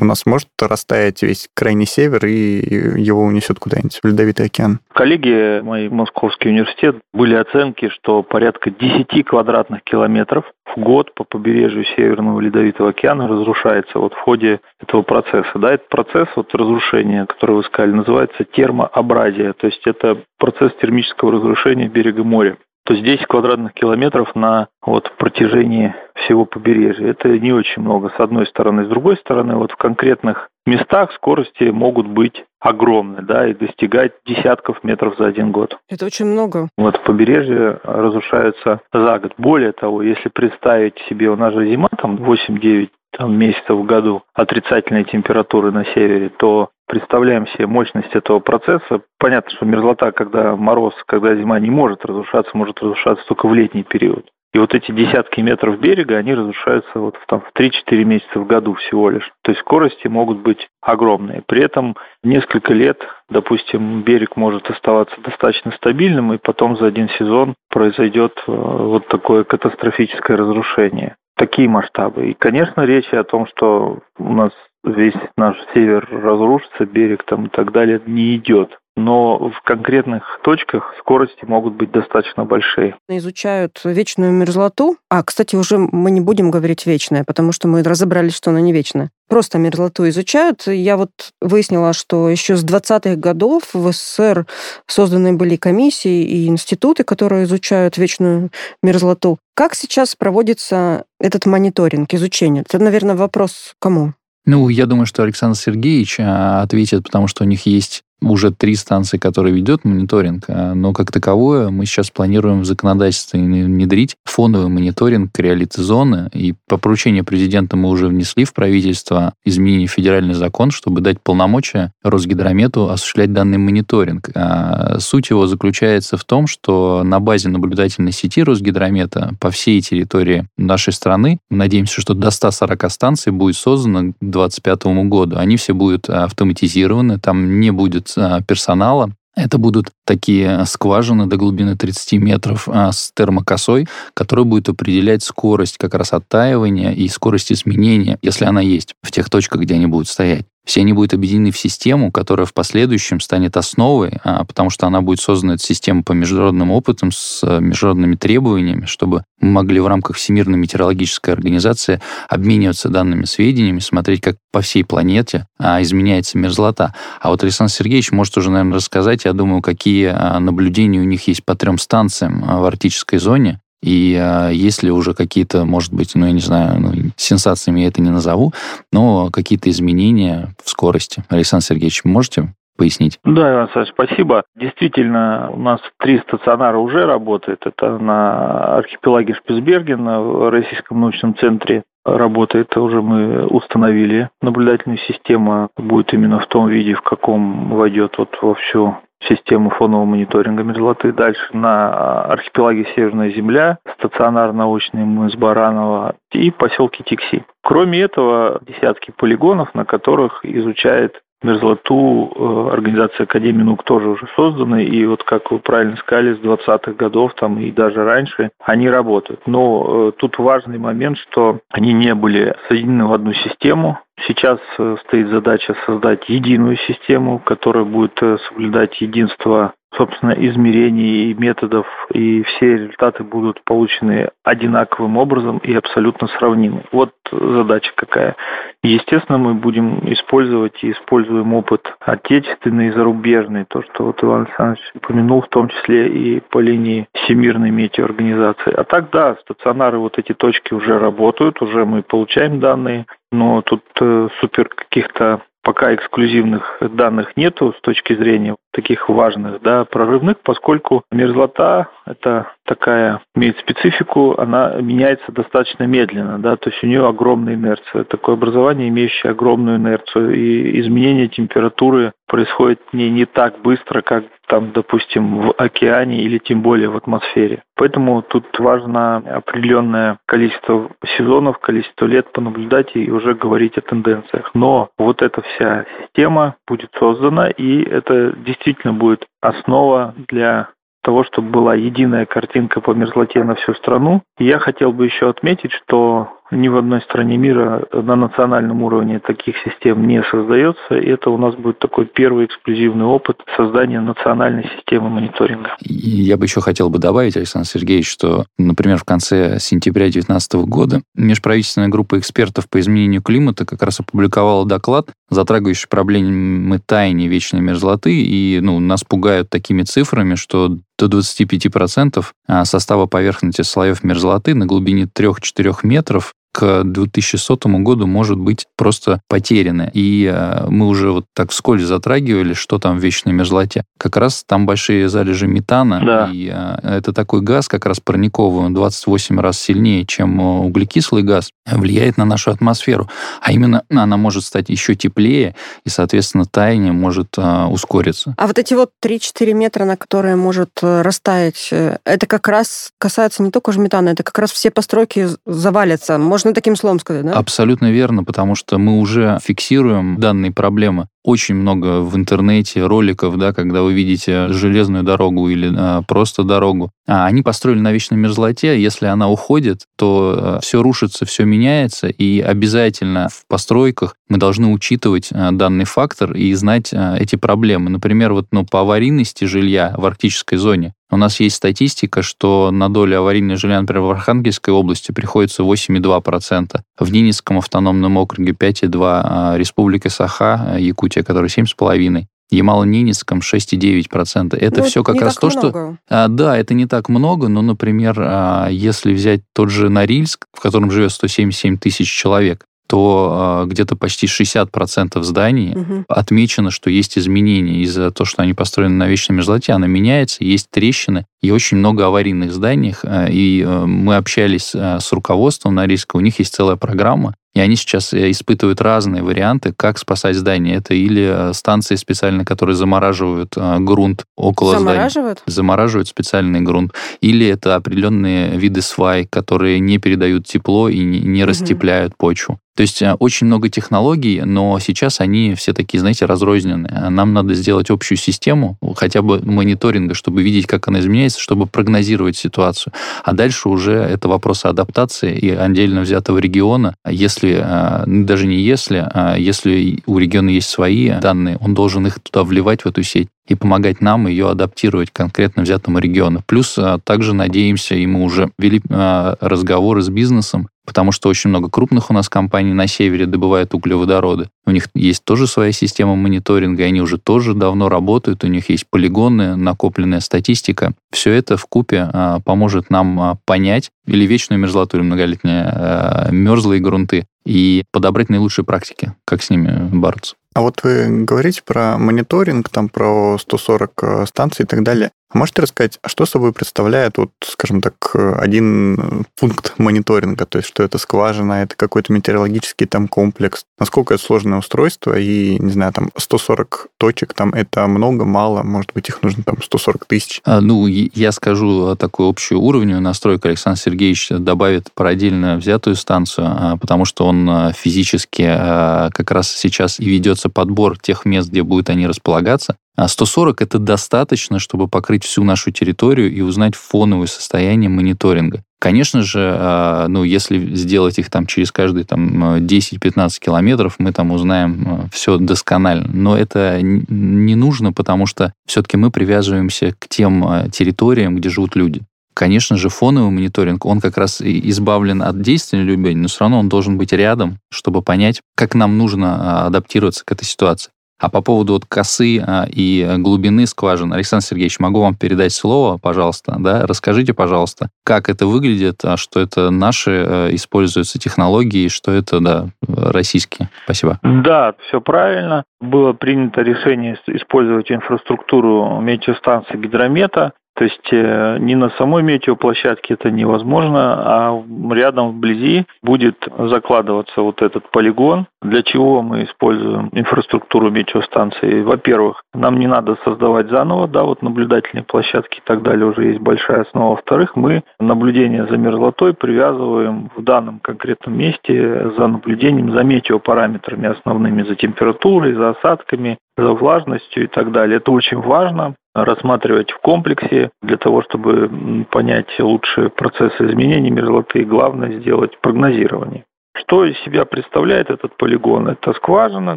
у 0.00 0.04
нас 0.04 0.26
может 0.26 0.48
растаять 0.60 1.22
весь 1.22 1.48
крайний 1.54 1.86
север, 1.86 2.26
и 2.26 3.00
его 3.00 3.22
унесет 3.22 3.58
куда-нибудь 3.58 4.00
в 4.02 4.06
Ледовитый 4.06 4.46
океан? 4.46 4.80
Коллеги 4.92 5.60
мои, 5.60 5.88
Московский 5.88 6.50
университет, 6.50 6.96
были 7.12 7.34
оценки, 7.34 7.88
что 7.88 8.22
порядка 8.22 8.70
10 8.70 9.24
квадратных 9.24 9.82
километров 9.84 10.44
в 10.64 10.80
год 10.80 11.14
по 11.14 11.24
побережью 11.24 11.84
Северного 11.96 12.40
Ледовитого 12.40 12.90
океана 12.90 13.28
разрушается 13.28 13.98
вот 13.98 14.12
в 14.12 14.18
ходе 14.18 14.60
этого 14.80 15.02
процесса. 15.02 15.50
Да, 15.54 15.72
этот 15.72 15.88
процесс 15.88 16.28
вот 16.36 16.54
разрушения, 16.54 17.24
который 17.26 17.56
вы 17.56 17.64
сказали, 17.64 17.92
называется 17.92 18.44
термоабразия, 18.44 19.52
то 19.54 19.66
есть 19.66 19.86
это 19.86 20.22
процесс 20.38 20.72
термического 20.80 21.32
разрушения 21.32 21.88
берега 21.88 22.24
моря. 22.24 22.58
То 22.86 22.94
есть 22.94 23.04
10 23.04 23.26
квадратных 23.26 23.74
километров 23.74 24.34
на 24.36 24.68
вот 24.80 25.12
протяжении 25.18 25.94
всего 26.14 26.44
побережья. 26.44 27.08
Это 27.08 27.28
не 27.28 27.52
очень 27.52 27.82
много, 27.82 28.12
с 28.16 28.20
одной 28.20 28.46
стороны. 28.46 28.84
С 28.84 28.88
другой 28.88 29.16
стороны, 29.16 29.56
вот 29.56 29.72
в 29.72 29.76
конкретных 29.76 30.48
местах 30.66 31.12
скорости 31.12 31.64
могут 31.64 32.06
быть 32.06 32.44
огромные, 32.60 33.22
да, 33.22 33.48
и 33.48 33.54
достигать 33.54 34.12
десятков 34.24 34.82
метров 34.84 35.16
за 35.18 35.26
один 35.26 35.50
год. 35.50 35.76
Это 35.88 36.06
очень 36.06 36.26
много. 36.26 36.68
Вот 36.78 37.02
побережье 37.02 37.80
разрушаются 37.82 38.80
за 38.92 39.18
год. 39.18 39.32
Более 39.36 39.72
того, 39.72 40.02
если 40.02 40.28
представить 40.28 40.96
себе, 41.08 41.28
у 41.28 41.36
нас 41.36 41.54
же 41.54 41.68
зима 41.68 41.88
там 41.96 42.16
8-9 42.16 42.88
там, 43.16 43.36
месяцев 43.36 43.70
в 43.70 43.84
году 43.84 44.22
отрицательной 44.34 45.04
температуры 45.04 45.72
на 45.72 45.84
севере, 45.86 46.28
то 46.28 46.70
представляем 46.86 47.46
себе 47.48 47.66
мощность 47.66 48.14
этого 48.14 48.40
процесса. 48.40 49.02
Понятно, 49.18 49.50
что 49.50 49.66
мерзлота, 49.66 50.12
когда 50.12 50.56
мороз, 50.56 50.94
когда 51.06 51.34
зима 51.34 51.58
не 51.60 51.70
может 51.70 52.04
разрушаться, 52.04 52.56
может 52.56 52.80
разрушаться 52.80 53.26
только 53.26 53.48
в 53.48 53.54
летний 53.54 53.82
период. 53.82 54.26
И 54.56 54.58
вот 54.58 54.72
эти 54.74 54.90
десятки 54.90 55.42
метров 55.42 55.78
берега, 55.80 56.16
они 56.16 56.32
разрушаются 56.32 56.98
вот 56.98 57.16
в, 57.16 57.26
там, 57.26 57.42
в 57.42 57.50
3-4 57.58 58.04
месяца 58.04 58.40
в 58.40 58.46
году 58.46 58.72
всего 58.72 59.10
лишь. 59.10 59.30
То 59.42 59.50
есть 59.52 59.60
скорости 59.60 60.08
могут 60.08 60.38
быть 60.38 60.66
огромные. 60.80 61.42
При 61.46 61.62
этом 61.62 61.94
несколько 62.22 62.72
лет, 62.72 62.98
допустим, 63.28 64.02
берег 64.02 64.34
может 64.36 64.70
оставаться 64.70 65.14
достаточно 65.20 65.72
стабильным, 65.72 66.32
и 66.32 66.38
потом 66.38 66.78
за 66.78 66.86
один 66.86 67.10
сезон 67.18 67.54
произойдет 67.68 68.32
э, 68.46 68.50
вот 68.50 69.06
такое 69.08 69.44
катастрофическое 69.44 70.38
разрушение. 70.38 71.16
Такие 71.36 71.68
масштабы. 71.68 72.30
И, 72.30 72.32
конечно, 72.32 72.80
речь 72.80 73.12
о 73.12 73.24
том, 73.24 73.46
что 73.48 73.98
у 74.18 74.32
нас 74.32 74.52
весь 74.86 75.14
наш 75.36 75.56
север 75.74 76.08
разрушится, 76.10 76.86
берег 76.86 77.24
там 77.24 77.46
и 77.46 77.48
так 77.48 77.72
далее, 77.72 78.00
не 78.06 78.36
идет 78.36 78.78
но 78.96 79.50
в 79.50 79.60
конкретных 79.62 80.40
точках 80.42 80.94
скорости 80.98 81.44
могут 81.44 81.74
быть 81.74 81.92
достаточно 81.92 82.44
большие. 82.44 82.96
Изучают 83.08 83.78
вечную 83.84 84.32
мерзлоту. 84.32 84.96
А, 85.10 85.22
кстати, 85.22 85.54
уже 85.54 85.76
мы 85.76 86.10
не 86.10 86.22
будем 86.22 86.50
говорить 86.50 86.86
вечная, 86.86 87.22
потому 87.22 87.52
что 87.52 87.68
мы 87.68 87.82
разобрались, 87.82 88.34
что 88.34 88.50
она 88.50 88.60
не 88.62 88.72
вечная. 88.72 89.10
Просто 89.28 89.58
мерзлоту 89.58 90.08
изучают. 90.08 90.66
Я 90.66 90.96
вот 90.96 91.10
выяснила, 91.42 91.92
что 91.92 92.30
еще 92.30 92.56
с 92.56 92.64
20-х 92.64 93.16
годов 93.16 93.74
в 93.74 93.92
СССР 93.92 94.46
созданы 94.86 95.34
были 95.34 95.56
комиссии 95.56 96.22
и 96.22 96.46
институты, 96.46 97.04
которые 97.04 97.44
изучают 97.44 97.98
вечную 97.98 98.50
мерзлоту. 98.82 99.38
Как 99.54 99.74
сейчас 99.74 100.16
проводится 100.16 101.04
этот 101.20 101.44
мониторинг, 101.44 102.14
изучение? 102.14 102.64
Это, 102.66 102.82
наверное, 102.82 103.16
вопрос 103.16 103.74
кому? 103.78 104.14
Ну, 104.46 104.68
я 104.68 104.86
думаю, 104.86 105.06
что 105.06 105.24
Александр 105.24 105.58
Сергеевич 105.58 106.16
а, 106.20 106.62
ответит, 106.62 107.02
потому 107.02 107.26
что 107.26 107.42
у 107.42 107.46
них 107.46 107.66
есть 107.66 108.04
уже 108.20 108.50
три 108.50 108.74
станции, 108.74 109.18
которые 109.18 109.54
ведет 109.54 109.84
мониторинг, 109.84 110.44
а, 110.48 110.74
но 110.74 110.92
как 110.92 111.12
таковое 111.12 111.70
мы 111.70 111.86
сейчас 111.86 112.10
планируем 112.10 112.60
в 112.60 112.64
законодательстве 112.64 113.40
внедрить 113.40 114.16
фондовый 114.24 114.68
мониторинг 114.68 115.38
реалити 115.38 115.80
зоны, 115.80 116.28
и 116.32 116.54
по 116.68 116.78
поручению 116.78 117.24
президента 117.24 117.76
мы 117.76 117.88
уже 117.90 118.08
внесли 118.08 118.44
в 118.44 118.52
правительство 118.52 119.34
изменение 119.44 119.88
в 119.88 119.92
федеральный 119.92 120.34
закон, 120.34 120.70
чтобы 120.70 121.00
дать 121.00 121.20
полномочия 121.20 121.92
Росгидромету 122.02 122.90
осуществлять 122.90 123.32
данный 123.32 123.58
мониторинг. 123.58 124.30
А 124.34 124.98
суть 125.00 125.30
его 125.30 125.46
заключается 125.46 126.16
в 126.16 126.24
том, 126.24 126.46
что 126.46 127.02
на 127.04 127.20
базе 127.20 127.48
наблюдательной 127.48 128.12
сети 128.12 128.42
Росгидромета 128.42 129.34
по 129.40 129.50
всей 129.50 129.80
территории 129.80 130.46
нашей 130.56 130.92
страны, 130.92 131.38
надеемся, 131.50 132.00
что 132.00 132.14
до 132.14 132.30
140 132.30 132.90
станций 132.90 133.32
будет 133.32 133.56
создано 133.56 134.12
к 134.12 134.16
2025 134.20 134.84
году. 135.08 135.36
Они 135.36 135.56
все 135.56 135.74
будут 135.74 136.08
автоматизированы, 136.08 137.18
там 137.18 137.60
не 137.60 137.70
будет 137.70 138.05
будет 138.08 138.40
персонала, 138.42 139.10
это 139.36 139.58
будут 139.58 139.90
такие 140.06 140.64
скважины 140.64 141.26
до 141.26 141.36
глубины 141.36 141.76
30 141.76 142.12
метров 142.14 142.68
а, 142.68 142.90
с 142.90 143.12
термокосой, 143.14 143.86
которая 144.14 144.46
будет 144.46 144.70
определять 144.70 145.22
скорость 145.22 145.76
как 145.76 145.94
раз 145.94 146.14
оттаивания 146.14 146.92
и 146.92 147.06
скорость 147.08 147.52
изменения, 147.52 148.18
если 148.22 148.46
она 148.46 148.62
есть 148.62 148.94
в 149.02 149.12
тех 149.12 149.28
точках, 149.28 149.60
где 149.60 149.74
они 149.74 149.86
будут 149.86 150.08
стоять. 150.08 150.46
Все 150.66 150.80
они 150.80 150.92
будут 150.92 151.14
объединены 151.14 151.52
в 151.52 151.58
систему, 151.58 152.10
которая 152.10 152.44
в 152.44 152.52
последующем 152.52 153.20
станет 153.20 153.56
основой, 153.56 154.18
а, 154.24 154.44
потому 154.44 154.68
что 154.68 154.88
она 154.88 155.00
будет 155.00 155.20
создана, 155.20 155.54
эта 155.54 155.62
система, 155.62 156.02
по 156.02 156.10
международным 156.10 156.72
опытам, 156.72 157.12
с 157.12 157.40
а, 157.44 157.60
международными 157.60 158.16
требованиями, 158.16 158.84
чтобы 158.84 159.22
мы 159.40 159.52
могли 159.52 159.78
в 159.78 159.86
рамках 159.86 160.16
Всемирной 160.16 160.58
метеорологической 160.58 161.32
организации 161.32 162.00
обмениваться 162.28 162.88
данными 162.88 163.26
сведениями, 163.26 163.78
смотреть, 163.78 164.20
как 164.20 164.38
по 164.50 164.60
всей 164.60 164.82
планете 164.82 165.46
а, 165.56 165.80
изменяется 165.82 166.36
мерзлота. 166.36 166.94
А 167.20 167.30
вот 167.30 167.44
Александр 167.44 167.72
Сергеевич 167.72 168.10
может 168.10 168.36
уже, 168.36 168.50
наверное, 168.50 168.74
рассказать, 168.74 169.24
я 169.24 169.32
думаю, 169.32 169.62
какие 169.62 170.08
наблюдения 170.40 170.98
у 170.98 171.04
них 171.04 171.28
есть 171.28 171.44
по 171.44 171.54
трем 171.54 171.78
станциям 171.78 172.40
в 172.40 172.64
арктической 172.64 173.20
зоне, 173.20 173.60
и 173.86 174.50
есть 174.52 174.82
ли 174.82 174.90
уже 174.90 175.14
какие-то, 175.14 175.64
может 175.64 175.94
быть, 175.94 176.16
ну, 176.16 176.26
я 176.26 176.32
не 176.32 176.40
знаю, 176.40 176.80
ну, 176.80 176.92
сенсациями 177.16 177.80
я 177.80 177.88
это 177.88 178.02
не 178.02 178.10
назову, 178.10 178.52
но 178.92 179.30
какие-то 179.32 179.70
изменения 179.70 180.48
в 180.62 180.68
скорости? 180.68 181.22
Александр 181.28 181.64
Сергеевич, 181.64 182.04
можете 182.04 182.52
пояснить? 182.76 183.18
Да, 183.24 183.52
Иван 183.52 183.62
Александрович, 183.62 183.94
спасибо. 183.94 184.42
Действительно, 184.54 185.50
у 185.50 185.58
нас 185.58 185.80
три 185.98 186.18
стационара 186.18 186.76
уже 186.78 187.06
работают. 187.06 187.62
Это 187.64 187.96
на 187.96 188.76
архипелаге 188.76 189.34
Шпицберген, 189.34 190.04
в 190.04 190.50
Российском 190.50 191.00
научном 191.00 191.36
центре 191.36 191.84
работает, 192.04 192.76
уже 192.76 193.02
мы 193.02 193.46
установили 193.46 194.28
наблюдательную 194.42 194.98
систему, 195.08 195.70
будет 195.76 196.12
именно 196.12 196.38
в 196.38 196.46
том 196.46 196.68
виде, 196.68 196.94
в 196.94 197.02
каком 197.02 197.70
войдет 197.70 198.14
вот 198.18 198.36
во 198.42 198.54
всю 198.54 198.96
систему 199.22 199.70
фонового 199.70 200.04
мониторинга 200.04 200.62
мерзлоты. 200.62 201.12
Дальше 201.12 201.48
на 201.52 202.24
архипелаге 202.24 202.86
Северная 202.94 203.30
Земля, 203.30 203.78
стационар 203.98 204.52
научный 204.52 205.04
мыс 205.04 205.34
Баранова 205.36 206.16
и 206.32 206.50
поселки 206.50 207.02
Тикси. 207.04 207.44
Кроме 207.62 208.00
этого, 208.00 208.60
десятки 208.62 209.12
полигонов, 209.16 209.74
на 209.74 209.84
которых 209.84 210.44
изучает 210.44 211.20
мерзлоту 211.42 212.32
э, 212.34 212.72
организация 212.72 213.24
Академии 213.24 213.62
наук 213.62 213.84
тоже 213.84 214.08
уже 214.08 214.26
созданы, 214.36 214.84
и 214.84 215.04
вот, 215.06 215.22
как 215.24 215.50
вы 215.50 215.58
правильно 215.58 215.96
сказали, 215.96 216.34
с 216.34 216.38
20-х 216.38 216.92
годов 216.92 217.34
там 217.34 217.58
и 217.58 217.70
даже 217.70 218.04
раньше 218.04 218.50
они 218.64 218.88
работают. 218.88 219.40
Но 219.46 220.08
э, 220.08 220.12
тут 220.18 220.38
важный 220.38 220.78
момент, 220.78 221.18
что 221.18 221.60
они 221.70 221.92
не 221.92 222.14
были 222.14 222.54
соединены 222.68 223.06
в 223.06 223.12
одну 223.12 223.32
систему, 223.32 223.98
Сейчас 224.26 224.58
э, 224.78 224.96
стоит 225.06 225.28
задача 225.28 225.76
создать 225.84 226.26
единую 226.30 226.78
систему, 226.78 227.38
которая 227.38 227.84
будет 227.84 228.18
соблюдать 228.48 228.98
единство 229.02 229.74
собственно, 229.96 230.32
измерений 230.32 231.30
и 231.30 231.34
методов, 231.34 231.86
и 232.12 232.42
все 232.42 232.76
результаты 232.76 233.24
будут 233.24 233.62
получены 233.64 234.30
одинаковым 234.44 235.16
образом 235.16 235.58
и 235.58 235.74
абсолютно 235.74 236.28
сравнимы. 236.28 236.84
Вот 236.92 237.12
задача 237.30 237.92
какая. 237.94 238.36
Естественно, 238.82 239.38
мы 239.38 239.54
будем 239.54 240.00
использовать 240.12 240.82
и 240.82 240.92
используем 240.92 241.54
опыт 241.54 241.82
отечественный 242.00 242.88
и 242.88 242.92
зарубежный, 242.92 243.64
то, 243.64 243.82
что 243.82 244.04
вот 244.04 244.22
Иван 244.22 244.42
Александрович 244.42 244.82
упомянул, 244.94 245.42
в 245.42 245.48
том 245.48 245.68
числе 245.68 246.08
и 246.08 246.40
по 246.40 246.58
линии 246.58 247.08
Всемирной 247.14 247.70
метеоорганизации. 247.70 248.72
А 248.72 248.84
так, 248.84 249.10
да, 249.10 249.36
стационары, 249.42 249.98
вот 249.98 250.18
эти 250.18 250.32
точки 250.32 250.74
уже 250.74 250.98
работают, 250.98 251.60
уже 251.62 251.84
мы 251.84 252.02
получаем 252.02 252.60
данные, 252.60 253.06
но 253.32 253.62
тут 253.62 253.82
э, 254.00 254.28
супер 254.40 254.68
каких-то 254.68 255.42
пока 255.66 255.92
эксклюзивных 255.92 256.78
данных 256.80 257.36
нету 257.36 257.74
с 257.76 257.80
точки 257.80 258.14
зрения 258.14 258.54
таких 258.70 259.08
важных, 259.08 259.60
да, 259.62 259.84
прорывных, 259.84 260.36
поскольку 260.44 261.02
мерзлота– 261.10 261.88
это 262.06 262.52
такая, 262.66 263.20
имеет 263.34 263.58
специфику, 263.58 264.38
она 264.38 264.74
меняется 264.80 265.32
достаточно 265.32 265.84
медленно, 265.84 266.38
да, 266.38 266.56
то 266.56 266.70
есть 266.70 266.82
у 266.82 266.86
нее 266.86 267.06
огромная 267.06 267.54
инерция. 267.54 268.04
Такое 268.04 268.34
образование, 268.34 268.88
имеющее 268.88 269.30
огромную 269.30 269.78
инерцию, 269.78 270.34
и 270.34 270.80
изменение 270.80 271.28
температуры 271.28 272.12
происходит 272.26 272.80
не, 272.92 273.08
не 273.10 273.24
так 273.24 273.60
быстро, 273.62 274.02
как 274.02 274.24
там, 274.48 274.72
допустим, 274.72 275.38
в 275.38 275.54
океане 275.58 276.22
или 276.22 276.38
тем 276.38 276.62
более 276.62 276.88
в 276.88 276.96
атмосфере. 276.96 277.62
Поэтому 277.76 278.22
тут 278.22 278.46
важно 278.58 279.16
определенное 279.16 280.18
количество 280.26 280.90
сезонов, 281.16 281.58
количество 281.58 282.06
лет 282.06 282.30
понаблюдать 282.32 282.90
и 282.94 283.10
уже 283.10 283.34
говорить 283.34 283.76
о 283.76 283.82
тенденциях. 283.82 284.50
Но 284.54 284.90
вот 284.98 285.22
эта 285.22 285.42
вся 285.42 285.84
система 286.00 286.56
будет 286.66 286.90
создана, 286.98 287.48
и 287.48 287.82
это 287.82 288.32
действительно 288.36 288.92
будет 288.92 289.26
основа 289.40 290.14
для 290.28 290.68
того, 291.06 291.22
чтобы 291.22 291.50
была 291.50 291.76
единая 291.76 292.26
картинка 292.26 292.80
по 292.80 292.90
мерзлоте 292.90 293.44
на 293.44 293.54
всю 293.54 293.74
страну. 293.74 294.22
Я 294.38 294.58
хотел 294.58 294.92
бы 294.92 295.04
еще 295.04 295.30
отметить, 295.30 295.70
что 295.70 296.30
ни 296.50 296.68
в 296.68 296.76
одной 296.76 297.00
стране 297.02 297.36
мира 297.36 297.86
на 297.92 298.16
национальном 298.16 298.82
уровне 298.82 299.18
таких 299.18 299.56
систем 299.64 300.06
не 300.06 300.22
создается. 300.30 300.94
И 300.94 301.08
это 301.08 301.30
у 301.30 301.38
нас 301.38 301.54
будет 301.54 301.78
такой 301.78 302.06
первый 302.06 302.46
эксклюзивный 302.46 303.04
опыт 303.04 303.38
создания 303.56 304.00
национальной 304.00 304.64
системы 304.76 305.08
мониторинга. 305.08 305.76
Я 305.80 306.36
бы 306.36 306.44
еще 306.44 306.60
хотел 306.60 306.90
бы 306.90 306.98
добавить, 306.98 307.36
Александр 307.36 307.68
Сергеевич, 307.68 308.10
что, 308.10 308.46
например, 308.58 308.98
в 308.98 309.04
конце 309.04 309.58
сентября 309.58 310.04
2019 310.04 310.54
года 310.66 311.02
межправительственная 311.14 311.88
группа 311.88 312.18
экспертов 312.18 312.68
по 312.68 312.80
изменению 312.80 313.22
климата 313.22 313.64
как 313.64 313.82
раз 313.82 314.00
опубликовала 314.00 314.66
доклад, 314.66 315.08
затрагивающий 315.30 315.88
проблемы 315.88 316.78
таяния 316.78 317.28
вечной 317.28 317.60
мерзлоты, 317.60 318.12
и 318.12 318.60
ну, 318.60 318.78
нас 318.78 319.02
пугают 319.04 319.50
такими 319.50 319.82
цифрами, 319.82 320.36
что 320.36 320.78
до 320.98 321.06
25% 321.06 322.24
а, 322.46 322.64
состава 322.64 323.06
поверхности 323.06 323.62
слоев 323.62 324.02
мерзлоты 324.02 324.54
на 324.54 324.66
глубине 324.66 325.04
3-4 325.04 325.78
метров 325.82 326.32
к 326.56 326.84
2100 326.84 327.68
году 327.80 328.06
может 328.06 328.38
быть 328.38 328.64
просто 328.76 329.20
потеряны. 329.28 329.90
И 329.92 330.24
э, 330.32 330.64
мы 330.70 330.88
уже 330.88 331.10
вот 331.10 331.26
так 331.34 331.50
вскользь 331.50 331.84
затрагивали, 331.84 332.54
что 332.54 332.78
там 332.78 332.96
в 332.96 333.02
вечной 333.02 333.34
мерзлоте. 333.34 333.84
Как 333.98 334.16
раз 334.16 334.42
там 334.46 334.64
большие 334.64 335.10
залежи 335.10 335.48
метана, 335.48 336.00
да. 336.02 336.30
и 336.32 336.50
э, 336.50 336.96
это 336.96 337.12
такой 337.12 337.42
газ, 337.42 337.68
как 337.68 337.84
раз 337.84 338.00
парниковый, 338.00 338.64
он 338.64 338.72
28 338.72 339.38
раз 339.38 339.58
сильнее, 339.60 340.06
чем 340.06 340.40
углекислый 340.40 341.22
газ, 341.22 341.50
влияет 341.66 342.16
на 342.16 342.24
нашу 342.24 342.52
атмосферу. 342.52 343.10
А 343.42 343.52
именно 343.52 343.82
она 343.90 344.16
может 344.16 344.42
стать 344.42 344.70
еще 344.70 344.94
теплее, 344.94 345.54
и, 345.84 345.90
соответственно, 345.90 346.46
таяние 346.46 346.92
может 346.92 347.34
э, 347.36 347.64
ускориться. 347.66 348.34
А 348.38 348.46
вот 348.46 348.58
эти 348.58 348.72
вот 348.72 348.92
3-4 349.04 349.52
метра, 349.52 349.84
на 349.84 349.98
которые 349.98 350.36
может 350.36 350.70
растаять, 350.80 351.68
это 351.70 352.26
как 352.26 352.48
раз 352.48 352.92
касается 352.98 353.42
не 353.42 353.50
только 353.50 353.72
же 353.72 353.80
метана, 353.80 354.08
это 354.08 354.22
как 354.22 354.38
раз 354.38 354.52
все 354.52 354.70
постройки 354.70 355.28
завалятся. 355.44 356.16
Можно 356.16 356.45
можно 356.46 356.54
таким 356.54 356.76
словом 356.76 357.00
сказать, 357.00 357.24
да? 357.24 357.32
Абсолютно 357.32 357.90
верно, 357.90 358.22
потому 358.22 358.54
что 358.54 358.78
мы 358.78 358.98
уже 359.00 359.38
фиксируем 359.42 360.16
данные 360.20 360.52
проблемы 360.52 361.08
очень 361.24 361.56
много 361.56 362.02
в 362.02 362.14
интернете 362.14 362.86
роликов, 362.86 363.36
да, 363.36 363.52
когда 363.52 363.82
вы 363.82 363.92
видите 363.94 364.46
железную 364.50 365.02
дорогу 365.02 365.48
или 365.48 365.74
а, 365.76 366.02
просто 366.02 366.44
дорогу. 366.44 366.92
А 367.08 367.26
они 367.26 367.42
построили 367.42 367.80
на 367.80 367.90
вечной 367.90 368.16
мерзлоте. 368.16 368.80
Если 368.80 369.06
она 369.06 369.28
уходит, 369.28 369.86
то 369.96 370.38
а, 370.38 370.60
все 370.60 370.80
рушится, 370.80 371.26
все 371.26 371.44
меняется, 371.44 372.06
и 372.06 372.38
обязательно 372.38 373.28
в 373.28 373.44
постройках 373.48 374.14
мы 374.28 374.38
должны 374.38 374.68
учитывать 374.68 375.30
а, 375.32 375.50
данный 375.50 375.84
фактор 375.84 376.32
и 376.32 376.54
знать 376.54 376.90
а, 376.94 377.16
эти 377.18 377.34
проблемы. 377.34 377.90
Например, 377.90 378.32
вот 378.32 378.46
ну, 378.52 378.64
по 378.64 378.82
аварийности 378.82 379.46
жилья 379.46 379.94
в 379.96 380.06
арктической 380.06 380.58
зоне 380.58 380.94
у 381.10 381.16
нас 381.16 381.40
есть 381.40 381.56
статистика, 381.56 382.22
что 382.22 382.70
на 382.72 382.88
долю 382.88 383.18
аварийного 383.18 383.58
жилья, 383.58 383.80
например, 383.80 384.02
в 384.02 384.10
Архангельской 384.10 384.74
области 384.74 385.12
приходится 385.12 385.62
8,2%, 385.62 386.80
в 386.98 387.12
Ненецком 387.12 387.58
автономном 387.58 388.16
округе 388.16 388.52
5,2%, 388.52 389.22
а 389.24 389.56
Республика 389.56 390.10
Саха, 390.10 390.76
Якутия 390.78 391.22
который 391.22 391.48
7,5%, 391.48 392.24
Ямало-Ненецком 392.52 393.40
6,9%. 393.40 394.56
Это 394.56 394.80
ну, 394.80 394.86
все 394.86 395.02
как 395.02 395.20
раз 395.20 395.36
то, 395.36 395.48
много. 395.48 395.68
что... 395.68 395.96
А, 396.08 396.28
да, 396.28 396.56
это 396.56 396.74
не 396.74 396.86
так 396.86 397.08
много, 397.08 397.48
но, 397.48 397.62
например, 397.62 398.16
а, 398.18 398.68
если 398.68 399.12
взять 399.12 399.42
тот 399.52 399.70
же 399.70 399.88
Норильск, 399.88 400.46
в 400.52 400.60
котором 400.60 400.90
живет 400.90 401.12
177 401.12 401.78
тысяч 401.78 402.08
человек, 402.08 402.64
то 402.86 403.30
а, 403.32 403.64
где-то 403.66 403.96
почти 403.96 404.26
60% 404.26 405.22
зданий 405.22 405.72
угу. 405.76 406.04
отмечено, 406.08 406.70
что 406.70 406.90
есть 406.90 407.18
изменения 407.18 407.82
из-за 407.82 408.10
того, 408.10 408.26
что 408.26 408.42
они 408.42 408.54
построены 408.54 408.94
на 408.94 409.06
вечной 409.06 409.36
мерзлоте, 409.36 409.72
она 409.72 409.86
меняется, 409.86 410.44
есть 410.44 410.70
трещины, 410.70 411.26
и 411.42 411.50
очень 411.50 411.76
много 411.76 412.06
аварийных 412.06 412.52
зданий. 412.52 412.94
А, 413.02 413.26
и 413.28 413.62
а, 413.62 413.86
мы 413.86 414.16
общались 414.16 414.72
а, 414.74 415.00
с 415.00 415.12
руководством 415.12 415.74
Норильска, 415.74 416.16
у 416.16 416.20
них 416.20 416.38
есть 416.38 416.54
целая 416.54 416.76
программа, 416.76 417.34
и 417.56 417.60
они 417.60 417.74
сейчас 417.76 418.12
э, 418.12 418.30
испытывают 418.30 418.82
разные 418.82 419.22
варианты, 419.22 419.72
как 419.74 419.96
спасать 419.96 420.36
здание. 420.36 420.76
Это 420.76 420.92
или 420.92 421.22
э, 421.22 421.54
станции 421.54 421.94
специальные, 421.94 422.44
которые 422.44 422.76
замораживают 422.76 423.54
э, 423.56 423.78
грунт 423.78 424.24
около 424.36 424.72
замораживают? 424.72 425.38
здания. 425.38 425.54
Замораживают 425.54 426.06
специальный 426.06 426.60
грунт. 426.60 426.92
Или 427.22 427.46
это 427.46 427.76
определенные 427.76 428.58
виды 428.58 428.82
свай, 428.82 429.24
которые 429.24 429.80
не 429.80 429.96
передают 429.96 430.46
тепло 430.46 430.90
и 430.90 431.02
не 431.02 431.44
угу. 431.44 431.48
растепляют 431.48 432.14
почву. 432.18 432.60
То 432.76 432.82
есть 432.82 433.02
очень 433.18 433.46
много 433.46 433.68
технологий, 433.68 434.42
но 434.44 434.78
сейчас 434.78 435.20
они 435.20 435.54
все 435.54 435.72
такие, 435.72 436.00
знаете, 436.00 436.26
разрозненные. 436.26 437.08
Нам 437.10 437.32
надо 437.32 437.54
сделать 437.54 437.90
общую 437.90 438.18
систему, 438.18 438.78
хотя 438.96 439.22
бы 439.22 439.40
мониторинга, 439.42 440.14
чтобы 440.14 440.42
видеть, 440.42 440.66
как 440.66 440.88
она 440.88 441.00
изменяется, 441.00 441.40
чтобы 441.40 441.66
прогнозировать 441.66 442.36
ситуацию. 442.36 442.92
А 443.24 443.32
дальше 443.32 443.68
уже 443.68 443.94
это 443.94 444.28
вопросы 444.28 444.66
адаптации 444.66 445.36
и 445.36 445.50
отдельно 445.50 446.02
взятого 446.02 446.38
региона. 446.38 446.94
Если 447.08 447.46
если, 447.46 447.60
а, 447.62 448.04
ну, 448.06 448.24
даже 448.24 448.46
не 448.46 448.56
если, 448.56 449.06
а 449.12 449.36
если 449.36 450.02
у 450.06 450.18
региона 450.18 450.50
есть 450.50 450.68
свои 450.68 451.10
данные, 451.10 451.58
он 451.60 451.74
должен 451.74 452.06
их 452.06 452.20
туда 452.20 452.44
вливать, 452.44 452.82
в 452.82 452.86
эту 452.86 453.02
сеть, 453.02 453.28
и 453.46 453.54
помогать 453.54 454.00
нам 454.00 454.26
ее 454.26 454.50
адаптировать 454.50 455.10
конкретно 455.12 455.62
взятому 455.62 455.98
региону. 455.98 456.42
Плюс 456.46 456.76
а, 456.78 456.98
также 456.98 457.34
надеемся, 457.34 457.94
и 457.94 458.06
мы 458.06 458.22
уже 458.22 458.50
вели 458.58 458.82
разговоры 458.88 460.02
с 460.02 460.08
бизнесом, 460.08 460.68
потому 460.86 461.12
что 461.12 461.28
очень 461.28 461.50
много 461.50 461.68
крупных 461.68 462.10
у 462.10 462.14
нас 462.14 462.28
компаний 462.28 462.72
на 462.72 462.86
севере 462.86 463.26
добывают 463.26 463.74
углеводороды. 463.74 464.48
У 464.64 464.70
них 464.70 464.88
есть 464.94 465.24
тоже 465.24 465.46
своя 465.46 465.72
система 465.72 466.14
мониторинга, 466.16 466.84
и 466.84 466.86
они 466.86 467.02
уже 467.02 467.18
тоже 467.18 467.54
давно 467.54 467.88
работают, 467.88 468.44
у 468.44 468.46
них 468.46 468.70
есть 468.70 468.86
полигоны, 468.88 469.56
накопленная 469.56 470.20
статистика. 470.20 470.94
Все 471.12 471.32
это 471.32 471.56
в 471.56 471.66
купе 471.66 472.08
а, 472.12 472.40
поможет 472.40 472.88
нам 472.88 473.20
а, 473.20 473.38
понять, 473.44 473.90
или 474.06 474.24
вечную 474.24 474.58
мерзлоту, 474.58 474.96
или 474.96 475.04
многолетние 475.04 475.64
а, 475.66 476.28
мерзлые 476.30 476.80
грунты, 476.80 477.26
и 477.44 477.84
подобрать 477.92 478.28
наилучшие 478.28 478.64
практики, 478.64 479.12
как 479.24 479.42
с 479.42 479.50
ними 479.50 479.88
бороться. 479.92 480.36
А 480.56 480.62
вот 480.62 480.82
вы 480.84 481.24
говорите 481.24 481.60
про 481.62 481.98
мониторинг, 481.98 482.70
там 482.70 482.88
про 482.88 483.36
140 483.38 483.92
э, 484.02 484.26
станций 484.26 484.64
и 484.64 484.66
так 484.66 484.82
далее. 484.82 485.10
А 485.28 485.38
можете 485.38 485.62
рассказать, 485.62 485.98
а 486.02 486.08
что 486.08 486.24
собой 486.24 486.52
представляет, 486.52 487.18
вот, 487.18 487.30
скажем 487.44 487.80
так, 487.80 487.94
один 488.14 489.26
пункт 489.38 489.74
мониторинга? 489.78 490.46
То 490.46 490.58
есть, 490.58 490.68
что 490.68 490.84
это 490.84 490.98
скважина, 490.98 491.62
это 491.64 491.74
какой-то 491.76 492.12
метеорологический 492.12 492.86
там 492.86 493.08
комплекс? 493.08 493.64
Насколько 493.78 494.14
это 494.14 494.22
сложное 494.22 494.58
устройство? 494.58 495.18
И, 495.18 495.58
не 495.58 495.72
знаю, 495.72 495.92
там 495.92 496.10
140 496.16 496.88
точек, 496.96 497.34
там 497.34 497.52
это 497.54 497.86
много, 497.88 498.24
мало? 498.24 498.62
Может 498.62 498.92
быть, 498.94 499.08
их 499.08 499.22
нужно 499.22 499.42
там 499.42 499.60
140 499.60 500.04
тысяч? 500.06 500.40
А, 500.44 500.60
ну, 500.60 500.86
я 500.86 501.32
скажу 501.32 501.96
такую 501.96 502.28
общую 502.28 502.60
уровневую 502.60 503.02
настройку. 503.02 503.48
Александр 503.48 503.80
Сергеевич 503.80 504.28
добавит 504.30 504.92
про 504.94 505.08
отдельно 505.08 505.56
взятую 505.56 505.96
станцию, 505.96 506.46
а, 506.48 506.76
потому 506.76 507.04
что 507.04 507.26
он 507.26 507.48
а, 507.50 507.72
физически 507.72 508.46
как 508.46 509.30
раз 509.30 509.50
сейчас 509.50 509.98
и 509.98 510.04
ведется 510.04 510.48
подбор 510.48 510.98
тех 510.98 511.24
мест, 511.24 511.48
где 511.48 511.62
будут 511.62 511.90
они 511.90 512.06
располагаться. 512.06 512.76
А 512.96 513.08
140 513.08 513.60
это 513.60 513.78
достаточно, 513.78 514.58
чтобы 514.58 514.88
покрыть 514.88 515.24
всю 515.24 515.44
нашу 515.44 515.70
территорию 515.70 516.32
и 516.32 516.40
узнать 516.40 516.74
фоновое 516.74 517.26
состояние 517.26 517.90
мониторинга. 517.90 518.62
Конечно 518.78 519.22
же, 519.22 519.54
а, 519.58 520.08
ну, 520.08 520.24
если 520.24 520.74
сделать 520.74 521.18
их 521.18 521.30
там 521.30 521.46
через 521.46 521.72
каждые 521.72 522.04
там 522.04 522.58
10-15 522.58 523.38
километров, 523.38 523.96
мы 523.98 524.12
там 524.12 524.32
узнаем 524.32 524.84
а, 524.86 525.08
все 525.12 525.36
досконально. 525.38 526.08
Но 526.12 526.36
это 526.36 526.80
не 526.82 527.54
нужно, 527.54 527.92
потому 527.92 528.26
что 528.26 528.52
все-таки 528.66 528.96
мы 528.96 529.10
привязываемся 529.10 529.94
к 529.98 530.08
тем 530.08 530.46
а, 530.46 530.68
территориям, 530.68 531.36
где 531.36 531.50
живут 531.50 531.76
люди. 531.76 532.02
Конечно 532.32 532.76
же, 532.76 532.90
фоновый 532.90 533.30
мониторинг, 533.30 533.86
он 533.86 534.00
как 534.00 534.18
раз 534.18 534.42
избавлен 534.42 535.22
от 535.22 535.40
действия 535.40 535.82
людей, 535.82 536.14
но 536.14 536.28
все 536.28 536.40
равно 536.40 536.58
он 536.58 536.68
должен 536.68 536.98
быть 536.98 537.12
рядом, 537.12 537.58
чтобы 537.70 538.02
понять, 538.02 538.42
как 538.54 538.74
нам 538.74 538.98
нужно 538.98 539.64
адаптироваться 539.66 540.22
к 540.22 540.32
этой 540.32 540.44
ситуации. 540.44 540.90
А 541.18 541.30
по 541.30 541.40
поводу 541.40 541.74
вот 541.74 541.84
косы 541.86 542.40
а, 542.40 542.66
и 542.68 543.16
глубины 543.18 543.66
скважин, 543.66 544.12
Александр 544.12 544.44
Сергеевич, 544.44 544.78
могу 544.78 545.00
вам 545.00 545.14
передать 545.14 545.52
слово, 545.52 545.98
пожалуйста, 545.98 546.56
да? 546.58 546.86
Расскажите, 546.86 547.32
пожалуйста, 547.32 547.88
как 548.04 548.28
это 548.28 548.46
выглядит, 548.46 549.04
а 549.04 549.16
что 549.16 549.40
это 549.40 549.70
наши 549.70 550.10
э, 550.10 550.54
используются 550.54 551.18
технологии, 551.18 551.88
что 551.88 552.12
это, 552.12 552.40
да, 552.40 552.66
российские. 552.86 553.70
Спасибо. 553.84 554.18
Да, 554.22 554.74
все 554.86 555.00
правильно. 555.00 555.64
Было 555.80 556.12
принято 556.12 556.62
решение 556.62 557.18
использовать 557.26 557.90
инфраструктуру 557.90 559.00
метеостанции 559.00 559.76
гидромета 559.76 560.52
то 560.76 560.84
есть 560.84 561.08
э, 561.10 561.56
не 561.58 561.74
на 561.74 561.88
самой 561.90 562.22
метеоплощадке 562.22 563.14
это 563.14 563.30
невозможно, 563.30 564.14
а 564.18 564.64
рядом 564.92 565.30
вблизи 565.30 565.86
будет 566.02 566.36
закладываться 566.58 567.40
вот 567.40 567.62
этот 567.62 567.90
полигон. 567.90 568.46
Для 568.60 568.82
чего 568.82 569.22
мы 569.22 569.44
используем 569.44 570.10
инфраструктуру 570.12 570.90
метеостанции? 570.90 571.82
Во-первых, 571.82 572.42
нам 572.52 572.78
не 572.78 572.86
надо 572.86 573.16
создавать 573.24 573.70
заново, 573.70 574.06
да, 574.06 574.24
вот 574.24 574.42
наблюдательные 574.42 575.04
площадки 575.04 575.58
и 575.58 575.62
так 575.64 575.82
далее 575.82 576.06
уже 576.06 576.26
есть 576.26 576.40
большая 576.40 576.82
основа. 576.82 577.10
Во-вторых, 577.12 577.56
мы 577.56 577.82
наблюдение 577.98 578.66
за 578.66 578.76
мерзлотой 578.76 579.32
привязываем 579.32 580.30
в 580.36 580.42
данном 580.42 580.80
конкретном 580.80 581.38
месте 581.38 582.10
за 582.18 582.26
наблюдением 582.26 582.92
за 582.92 583.02
метеопараметрами 583.02 584.08
основными, 584.08 584.62
за 584.62 584.74
температурой, 584.74 585.54
за 585.54 585.70
осадками, 585.70 586.36
за 586.58 586.72
влажностью 586.72 587.44
и 587.44 587.46
так 587.46 587.72
далее. 587.72 587.98
Это 587.98 588.12
очень 588.12 588.40
важно, 588.40 588.94
рассматривать 589.24 589.90
в 589.90 589.98
комплексе 589.98 590.70
для 590.82 590.96
того, 590.96 591.22
чтобы 591.22 592.06
понять 592.10 592.48
лучше 592.58 593.08
процессы 593.10 593.66
изменений 593.66 594.10
мерзлоты 594.10 594.64
главное, 594.64 595.18
сделать 595.20 595.58
прогнозирование. 595.60 596.44
Что 596.78 597.06
из 597.06 597.18
себя 597.20 597.46
представляет 597.46 598.10
этот 598.10 598.36
полигон? 598.36 598.88
Это 598.88 599.14
скважина 599.14 599.76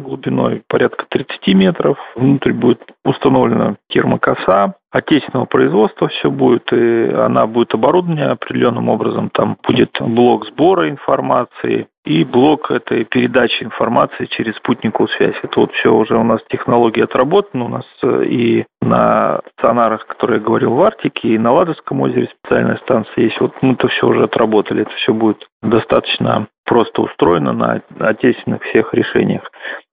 глубиной 0.00 0.62
порядка 0.68 1.06
30 1.08 1.54
метров. 1.54 1.98
Внутрь 2.14 2.52
будет 2.52 2.82
установлена 3.04 3.76
термокоса, 3.88 4.74
отечественного 4.90 5.46
производства 5.46 6.08
все 6.08 6.30
будет, 6.30 6.70
и 6.72 7.10
она 7.10 7.46
будет 7.46 7.72
оборудована 7.72 8.32
определенным 8.32 8.90
образом. 8.90 9.30
Там 9.30 9.56
будет 9.66 9.96
блок 10.00 10.46
сбора 10.46 10.90
информации 10.90 11.88
и 12.04 12.24
блок 12.24 12.70
этой 12.70 13.04
передачи 13.04 13.62
информации 13.62 14.24
через 14.26 14.56
спутниковую 14.56 15.08
связь. 15.08 15.36
Это 15.42 15.60
вот 15.60 15.72
все 15.72 15.92
уже 15.92 16.16
у 16.16 16.22
нас 16.22 16.40
технологии 16.48 17.02
отработаны. 17.02 17.64
У 17.64 17.68
нас 17.68 17.84
э, 18.02 18.24
и 18.24 18.64
на 18.80 19.40
стационарах, 19.52 20.06
которые 20.06 20.38
я 20.38 20.44
говорил 20.44 20.74
в 20.74 20.82
Арктике, 20.82 21.28
и 21.28 21.38
на 21.38 21.52
Ладожском 21.52 22.00
озере 22.00 22.30
специальная 22.40 22.78
станция 22.78 23.24
есть. 23.24 23.40
Вот 23.40 23.54
мы 23.60 23.74
это 23.74 23.88
все 23.88 24.06
уже 24.06 24.24
отработали. 24.24 24.82
Это 24.82 24.92
все 24.92 25.12
будет 25.12 25.46
достаточно 25.62 26.48
просто 26.64 27.02
устроено 27.02 27.52
на 27.52 27.82
отечественных 27.98 28.62
всех 28.62 28.94
решениях. 28.94 29.42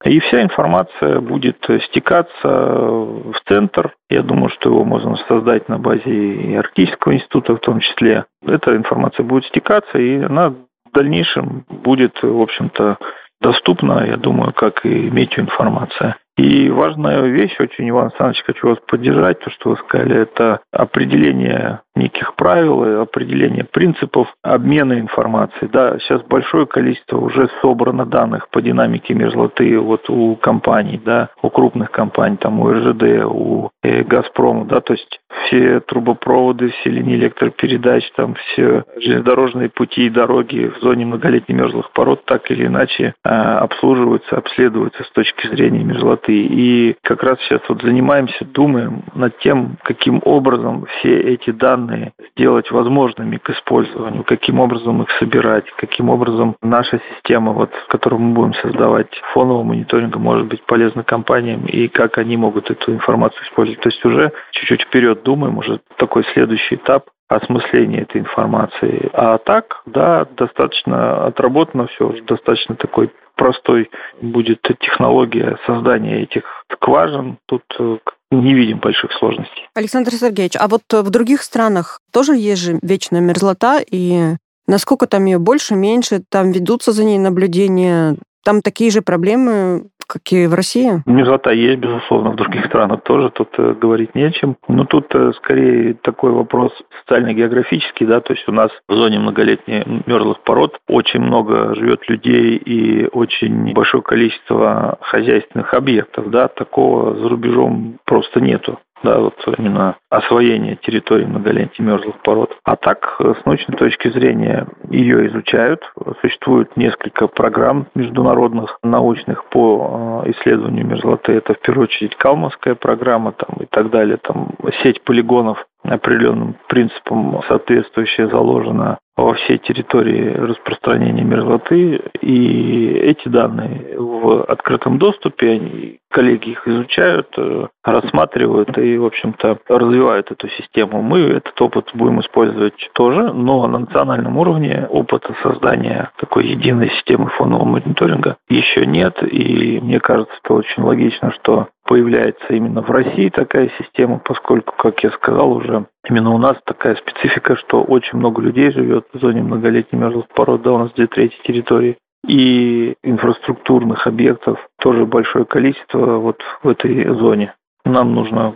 И 0.05 0.19
вся 0.19 0.43
информация 0.43 1.19
будет 1.19 1.57
стекаться 1.89 2.47
в 2.47 3.35
центр. 3.47 3.95
Я 4.09 4.21
думаю, 4.21 4.49
что 4.49 4.69
его 4.69 4.85
можно 4.85 5.17
создать 5.27 5.67
на 5.69 5.79
базе 5.79 6.03
и 6.09 6.55
Арктического 6.55 7.15
института 7.15 7.55
в 7.55 7.59
том 7.59 7.79
числе. 7.79 8.25
Эта 8.45 8.75
информация 8.75 9.23
будет 9.23 9.45
стекаться, 9.45 9.97
и 9.97 10.21
она 10.21 10.53
в 10.87 10.91
дальнейшем 10.93 11.65
будет, 11.69 12.21
в 12.21 12.41
общем-то, 12.41 12.97
доступна, 13.41 14.05
я 14.05 14.17
думаю, 14.17 14.53
как 14.53 14.85
и 14.85 14.89
метеоинформация. 14.89 16.17
И 16.37 16.69
важная 16.69 17.21
вещь, 17.21 17.59
очень, 17.59 17.89
Иван 17.89 18.05
Александрович, 18.05 18.43
хочу 18.45 18.67
вас 18.67 18.77
поддержать, 18.87 19.39
то, 19.39 19.49
что 19.49 19.71
вы 19.71 19.77
сказали, 19.77 20.21
это 20.21 20.59
определение 20.71 21.81
неких 21.97 22.35
правил, 22.35 23.01
определение 23.01 23.63
принципов 23.63 24.27
обмена 24.43 24.99
информацией. 24.99 25.69
Да, 25.71 25.97
сейчас 25.99 26.21
большое 26.23 26.65
количество 26.65 27.17
уже 27.17 27.49
собрано 27.61 28.05
данных 28.05 28.49
по 28.49 28.61
динамике 28.61 29.13
мерзлоты 29.13 29.79
вот 29.79 30.09
у 30.09 30.35
компаний, 30.35 31.01
да, 31.03 31.29
у 31.41 31.49
крупных 31.49 31.91
компаний, 31.91 32.37
там 32.37 32.59
у 32.59 32.71
РЖД, 32.71 33.25
у 33.25 33.71
э, 33.83 34.03
Газпрома, 34.03 34.65
да, 34.65 34.79
то 34.79 34.93
есть 34.93 35.19
все 35.45 35.79
трубопроводы, 35.81 36.69
все 36.69 36.89
линии 36.89 37.15
электропередач, 37.15 38.09
там 38.15 38.35
все 38.35 38.83
железнодорожные 38.97 39.69
пути 39.69 40.05
и 40.05 40.09
дороги 40.09 40.71
в 40.77 40.81
зоне 40.81 41.05
многолетних 41.05 41.55
мерзлых 41.55 41.91
пород 41.91 42.25
так 42.25 42.49
или 42.51 42.67
иначе 42.67 43.13
а, 43.23 43.59
обслуживаются, 43.59 44.37
обследуются 44.37 45.03
с 45.03 45.11
точки 45.11 45.47
зрения 45.47 45.83
мерзлоты. 45.83 46.26
И 46.31 46.95
как 47.03 47.23
раз 47.23 47.39
сейчас 47.41 47.61
вот 47.67 47.81
занимаемся, 47.81 48.45
думаем 48.45 49.03
над 49.13 49.37
тем, 49.39 49.77
каким 49.83 50.21
образом 50.23 50.85
все 50.97 51.19
эти 51.19 51.51
данные 51.51 52.13
сделать 52.31 52.71
возможными 52.71 53.37
к 53.37 53.49
использованию, 53.49 54.23
каким 54.23 54.59
образом 54.59 55.01
их 55.03 55.11
собирать, 55.19 55.65
каким 55.77 56.09
образом 56.09 56.55
наша 56.61 56.99
система, 57.13 57.51
вот, 57.53 57.71
которую 57.89 58.21
мы 58.21 58.33
будем 58.33 58.53
создавать, 58.55 59.09
фонового 59.33 59.63
мониторинга 59.63 60.19
может 60.19 60.47
быть 60.47 60.63
полезна 60.63 61.03
компаниям 61.03 61.65
и 61.65 61.87
как 61.87 62.17
они 62.17 62.37
могут 62.37 62.69
эту 62.71 62.93
информацию 62.93 63.43
использовать. 63.43 63.81
То 63.81 63.89
есть 63.89 64.05
уже 64.05 64.31
чуть-чуть 64.51 64.83
вперед 64.83 65.23
думаем, 65.23 65.57
уже 65.57 65.79
такой 65.97 66.23
следующий 66.33 66.75
этап 66.75 67.05
осмысления 67.27 68.01
этой 68.03 68.21
информации. 68.21 69.09
А 69.13 69.37
так, 69.37 69.81
да, 69.85 70.25
достаточно 70.37 71.25
отработано 71.25 71.87
все, 71.87 72.13
достаточно 72.25 72.75
такой 72.75 73.11
простой 73.37 73.89
будет 74.21 74.61
технология 74.81 75.57
создания 75.65 76.23
этих 76.23 76.43
скважин. 76.73 77.37
Тут 77.45 77.63
э, 77.79 77.97
не 78.31 78.53
видим 78.53 78.79
больших 78.79 79.11
сложностей. 79.13 79.69
Александр 79.73 80.11
Сергеевич, 80.11 80.55
а 80.59 80.67
вот 80.67 80.81
в 80.91 81.09
других 81.09 81.43
странах 81.43 82.01
тоже 82.11 82.35
есть 82.35 82.61
же 82.61 82.79
вечная 82.81 83.21
мерзлота, 83.21 83.79
и 83.79 84.35
насколько 84.67 85.07
там 85.07 85.25
ее 85.25 85.39
больше, 85.39 85.75
меньше, 85.75 86.23
там 86.29 86.51
ведутся 86.51 86.91
за 86.91 87.03
ней 87.05 87.17
наблюдения, 87.17 88.17
там 88.43 88.61
такие 88.61 88.91
же 88.91 89.01
проблемы 89.01 89.87
как 90.07 90.21
и 90.31 90.47
в 90.47 90.53
России? 90.53 91.03
Мерзлота 91.05 91.51
есть, 91.51 91.79
безусловно, 91.79 92.31
в 92.31 92.35
других 92.35 92.65
странах 92.65 93.01
тоже, 93.03 93.29
тут 93.29 93.49
э, 93.57 93.73
говорить 93.73 94.15
не 94.15 94.23
о 94.23 94.31
чем. 94.31 94.57
Но 94.67 94.85
тут 94.85 95.13
э, 95.13 95.33
скорее 95.37 95.93
такой 95.95 96.31
вопрос 96.31 96.71
социально-географический, 97.01 98.05
да, 98.05 98.21
то 98.21 98.33
есть 98.33 98.47
у 98.47 98.51
нас 98.51 98.71
в 98.87 98.93
зоне 98.93 99.19
многолетних 99.19 99.85
мерзлых 100.07 100.41
пород 100.41 100.77
очень 100.87 101.19
много 101.19 101.75
живет 101.75 102.07
людей 102.09 102.55
и 102.55 103.07
очень 103.11 103.73
большое 103.73 104.01
количество 104.01 104.97
хозяйственных 105.01 105.73
объектов, 105.73 106.29
да, 106.31 106.47
такого 106.47 107.15
за 107.15 107.29
рубежом 107.29 107.99
просто 108.05 108.39
нету 108.39 108.79
да, 109.03 109.19
вот 109.19 109.35
именно 109.57 109.97
освоение 110.09 110.75
территории 110.75 111.25
многолетних 111.25 111.79
мерзлых 111.79 112.19
пород. 112.21 112.55
А 112.63 112.75
так, 112.75 113.19
с 113.19 113.45
научной 113.45 113.77
точки 113.77 114.09
зрения, 114.09 114.67
ее 114.89 115.27
изучают. 115.27 115.81
Существует 116.21 116.75
несколько 116.77 117.27
программ 117.27 117.87
международных, 117.95 118.77
научных 118.83 119.45
по 119.49 120.23
э, 120.25 120.31
исследованию 120.31 120.85
мерзлоты. 120.85 121.33
Это 121.33 121.53
в 121.53 121.59
первую 121.59 121.85
очередь 121.85 122.15
Калмовская 122.15 122.75
программа 122.75 123.33
там, 123.33 123.57
и 123.61 123.65
так 123.65 123.89
далее. 123.89 124.17
Там 124.17 124.49
сеть 124.81 125.03
полигонов 125.03 125.65
определенным 125.83 126.55
принципам 126.67 127.41
соответствующая 127.47 128.27
заложена 128.27 128.97
во 129.17 129.33
всей 129.33 129.57
территории 129.57 130.29
распространения 130.29 131.23
мерзлоты. 131.23 132.01
И 132.21 132.87
эти 132.93 133.27
данные 133.27 133.99
в 133.99 134.43
открытом 134.43 134.99
доступе, 134.99 135.51
они, 135.51 135.99
коллеги 136.11 136.51
их 136.51 136.67
изучают, 136.67 137.27
э, 137.37 137.67
рассматривают 137.83 138.77
и, 138.77 138.97
в 138.97 139.05
общем-то, 139.05 139.59
развивают 139.67 140.31
эту 140.31 140.47
систему. 140.49 141.01
Мы 141.01 141.19
этот 141.19 141.59
опыт 141.59 141.89
будем 141.93 142.19
использовать 142.21 142.89
тоже, 142.93 143.33
но 143.33 143.67
на 143.67 143.79
национальном 143.79 144.37
уровне 144.37 144.87
опыта 144.89 145.35
создания 145.41 146.11
такой 146.17 146.45
единой 146.47 146.89
системы 146.91 147.29
фонового 147.29 147.65
мониторинга 147.65 148.37
еще 148.49 148.85
нет. 148.85 149.17
И 149.23 149.79
мне 149.81 149.99
кажется, 149.99 150.33
это 150.43 150.53
очень 150.53 150.83
логично, 150.83 151.31
что 151.31 151.67
появляется 151.87 152.53
именно 152.53 152.81
в 152.81 152.91
России 152.91 153.29
такая 153.29 153.71
система, 153.79 154.19
поскольку, 154.19 154.75
как 154.77 155.03
я 155.03 155.09
сказал 155.11 155.51
уже, 155.53 155.87
именно 156.07 156.31
у 156.31 156.37
нас 156.37 156.57
такая 156.65 156.95
специфика, 156.95 157.55
что 157.55 157.81
очень 157.81 158.19
много 158.19 158.41
людей 158.41 158.71
живет 158.71 159.07
в 159.13 159.19
зоне 159.19 159.41
многолетней 159.41 159.97
мерзлых 159.97 160.27
пород, 160.27 160.61
да, 160.61 160.73
у 160.73 160.77
нас 160.77 160.91
две 160.91 161.07
трети 161.07 161.35
территории, 161.43 161.97
и 162.27 162.95
инфраструктурных 163.03 164.05
объектов 164.05 164.59
тоже 164.79 165.05
большое 165.05 165.45
количество 165.45 166.17
вот 166.17 166.41
в 166.61 166.67
этой 166.67 167.05
зоне. 167.15 167.53
Нам 167.85 168.13
нужно 168.13 168.53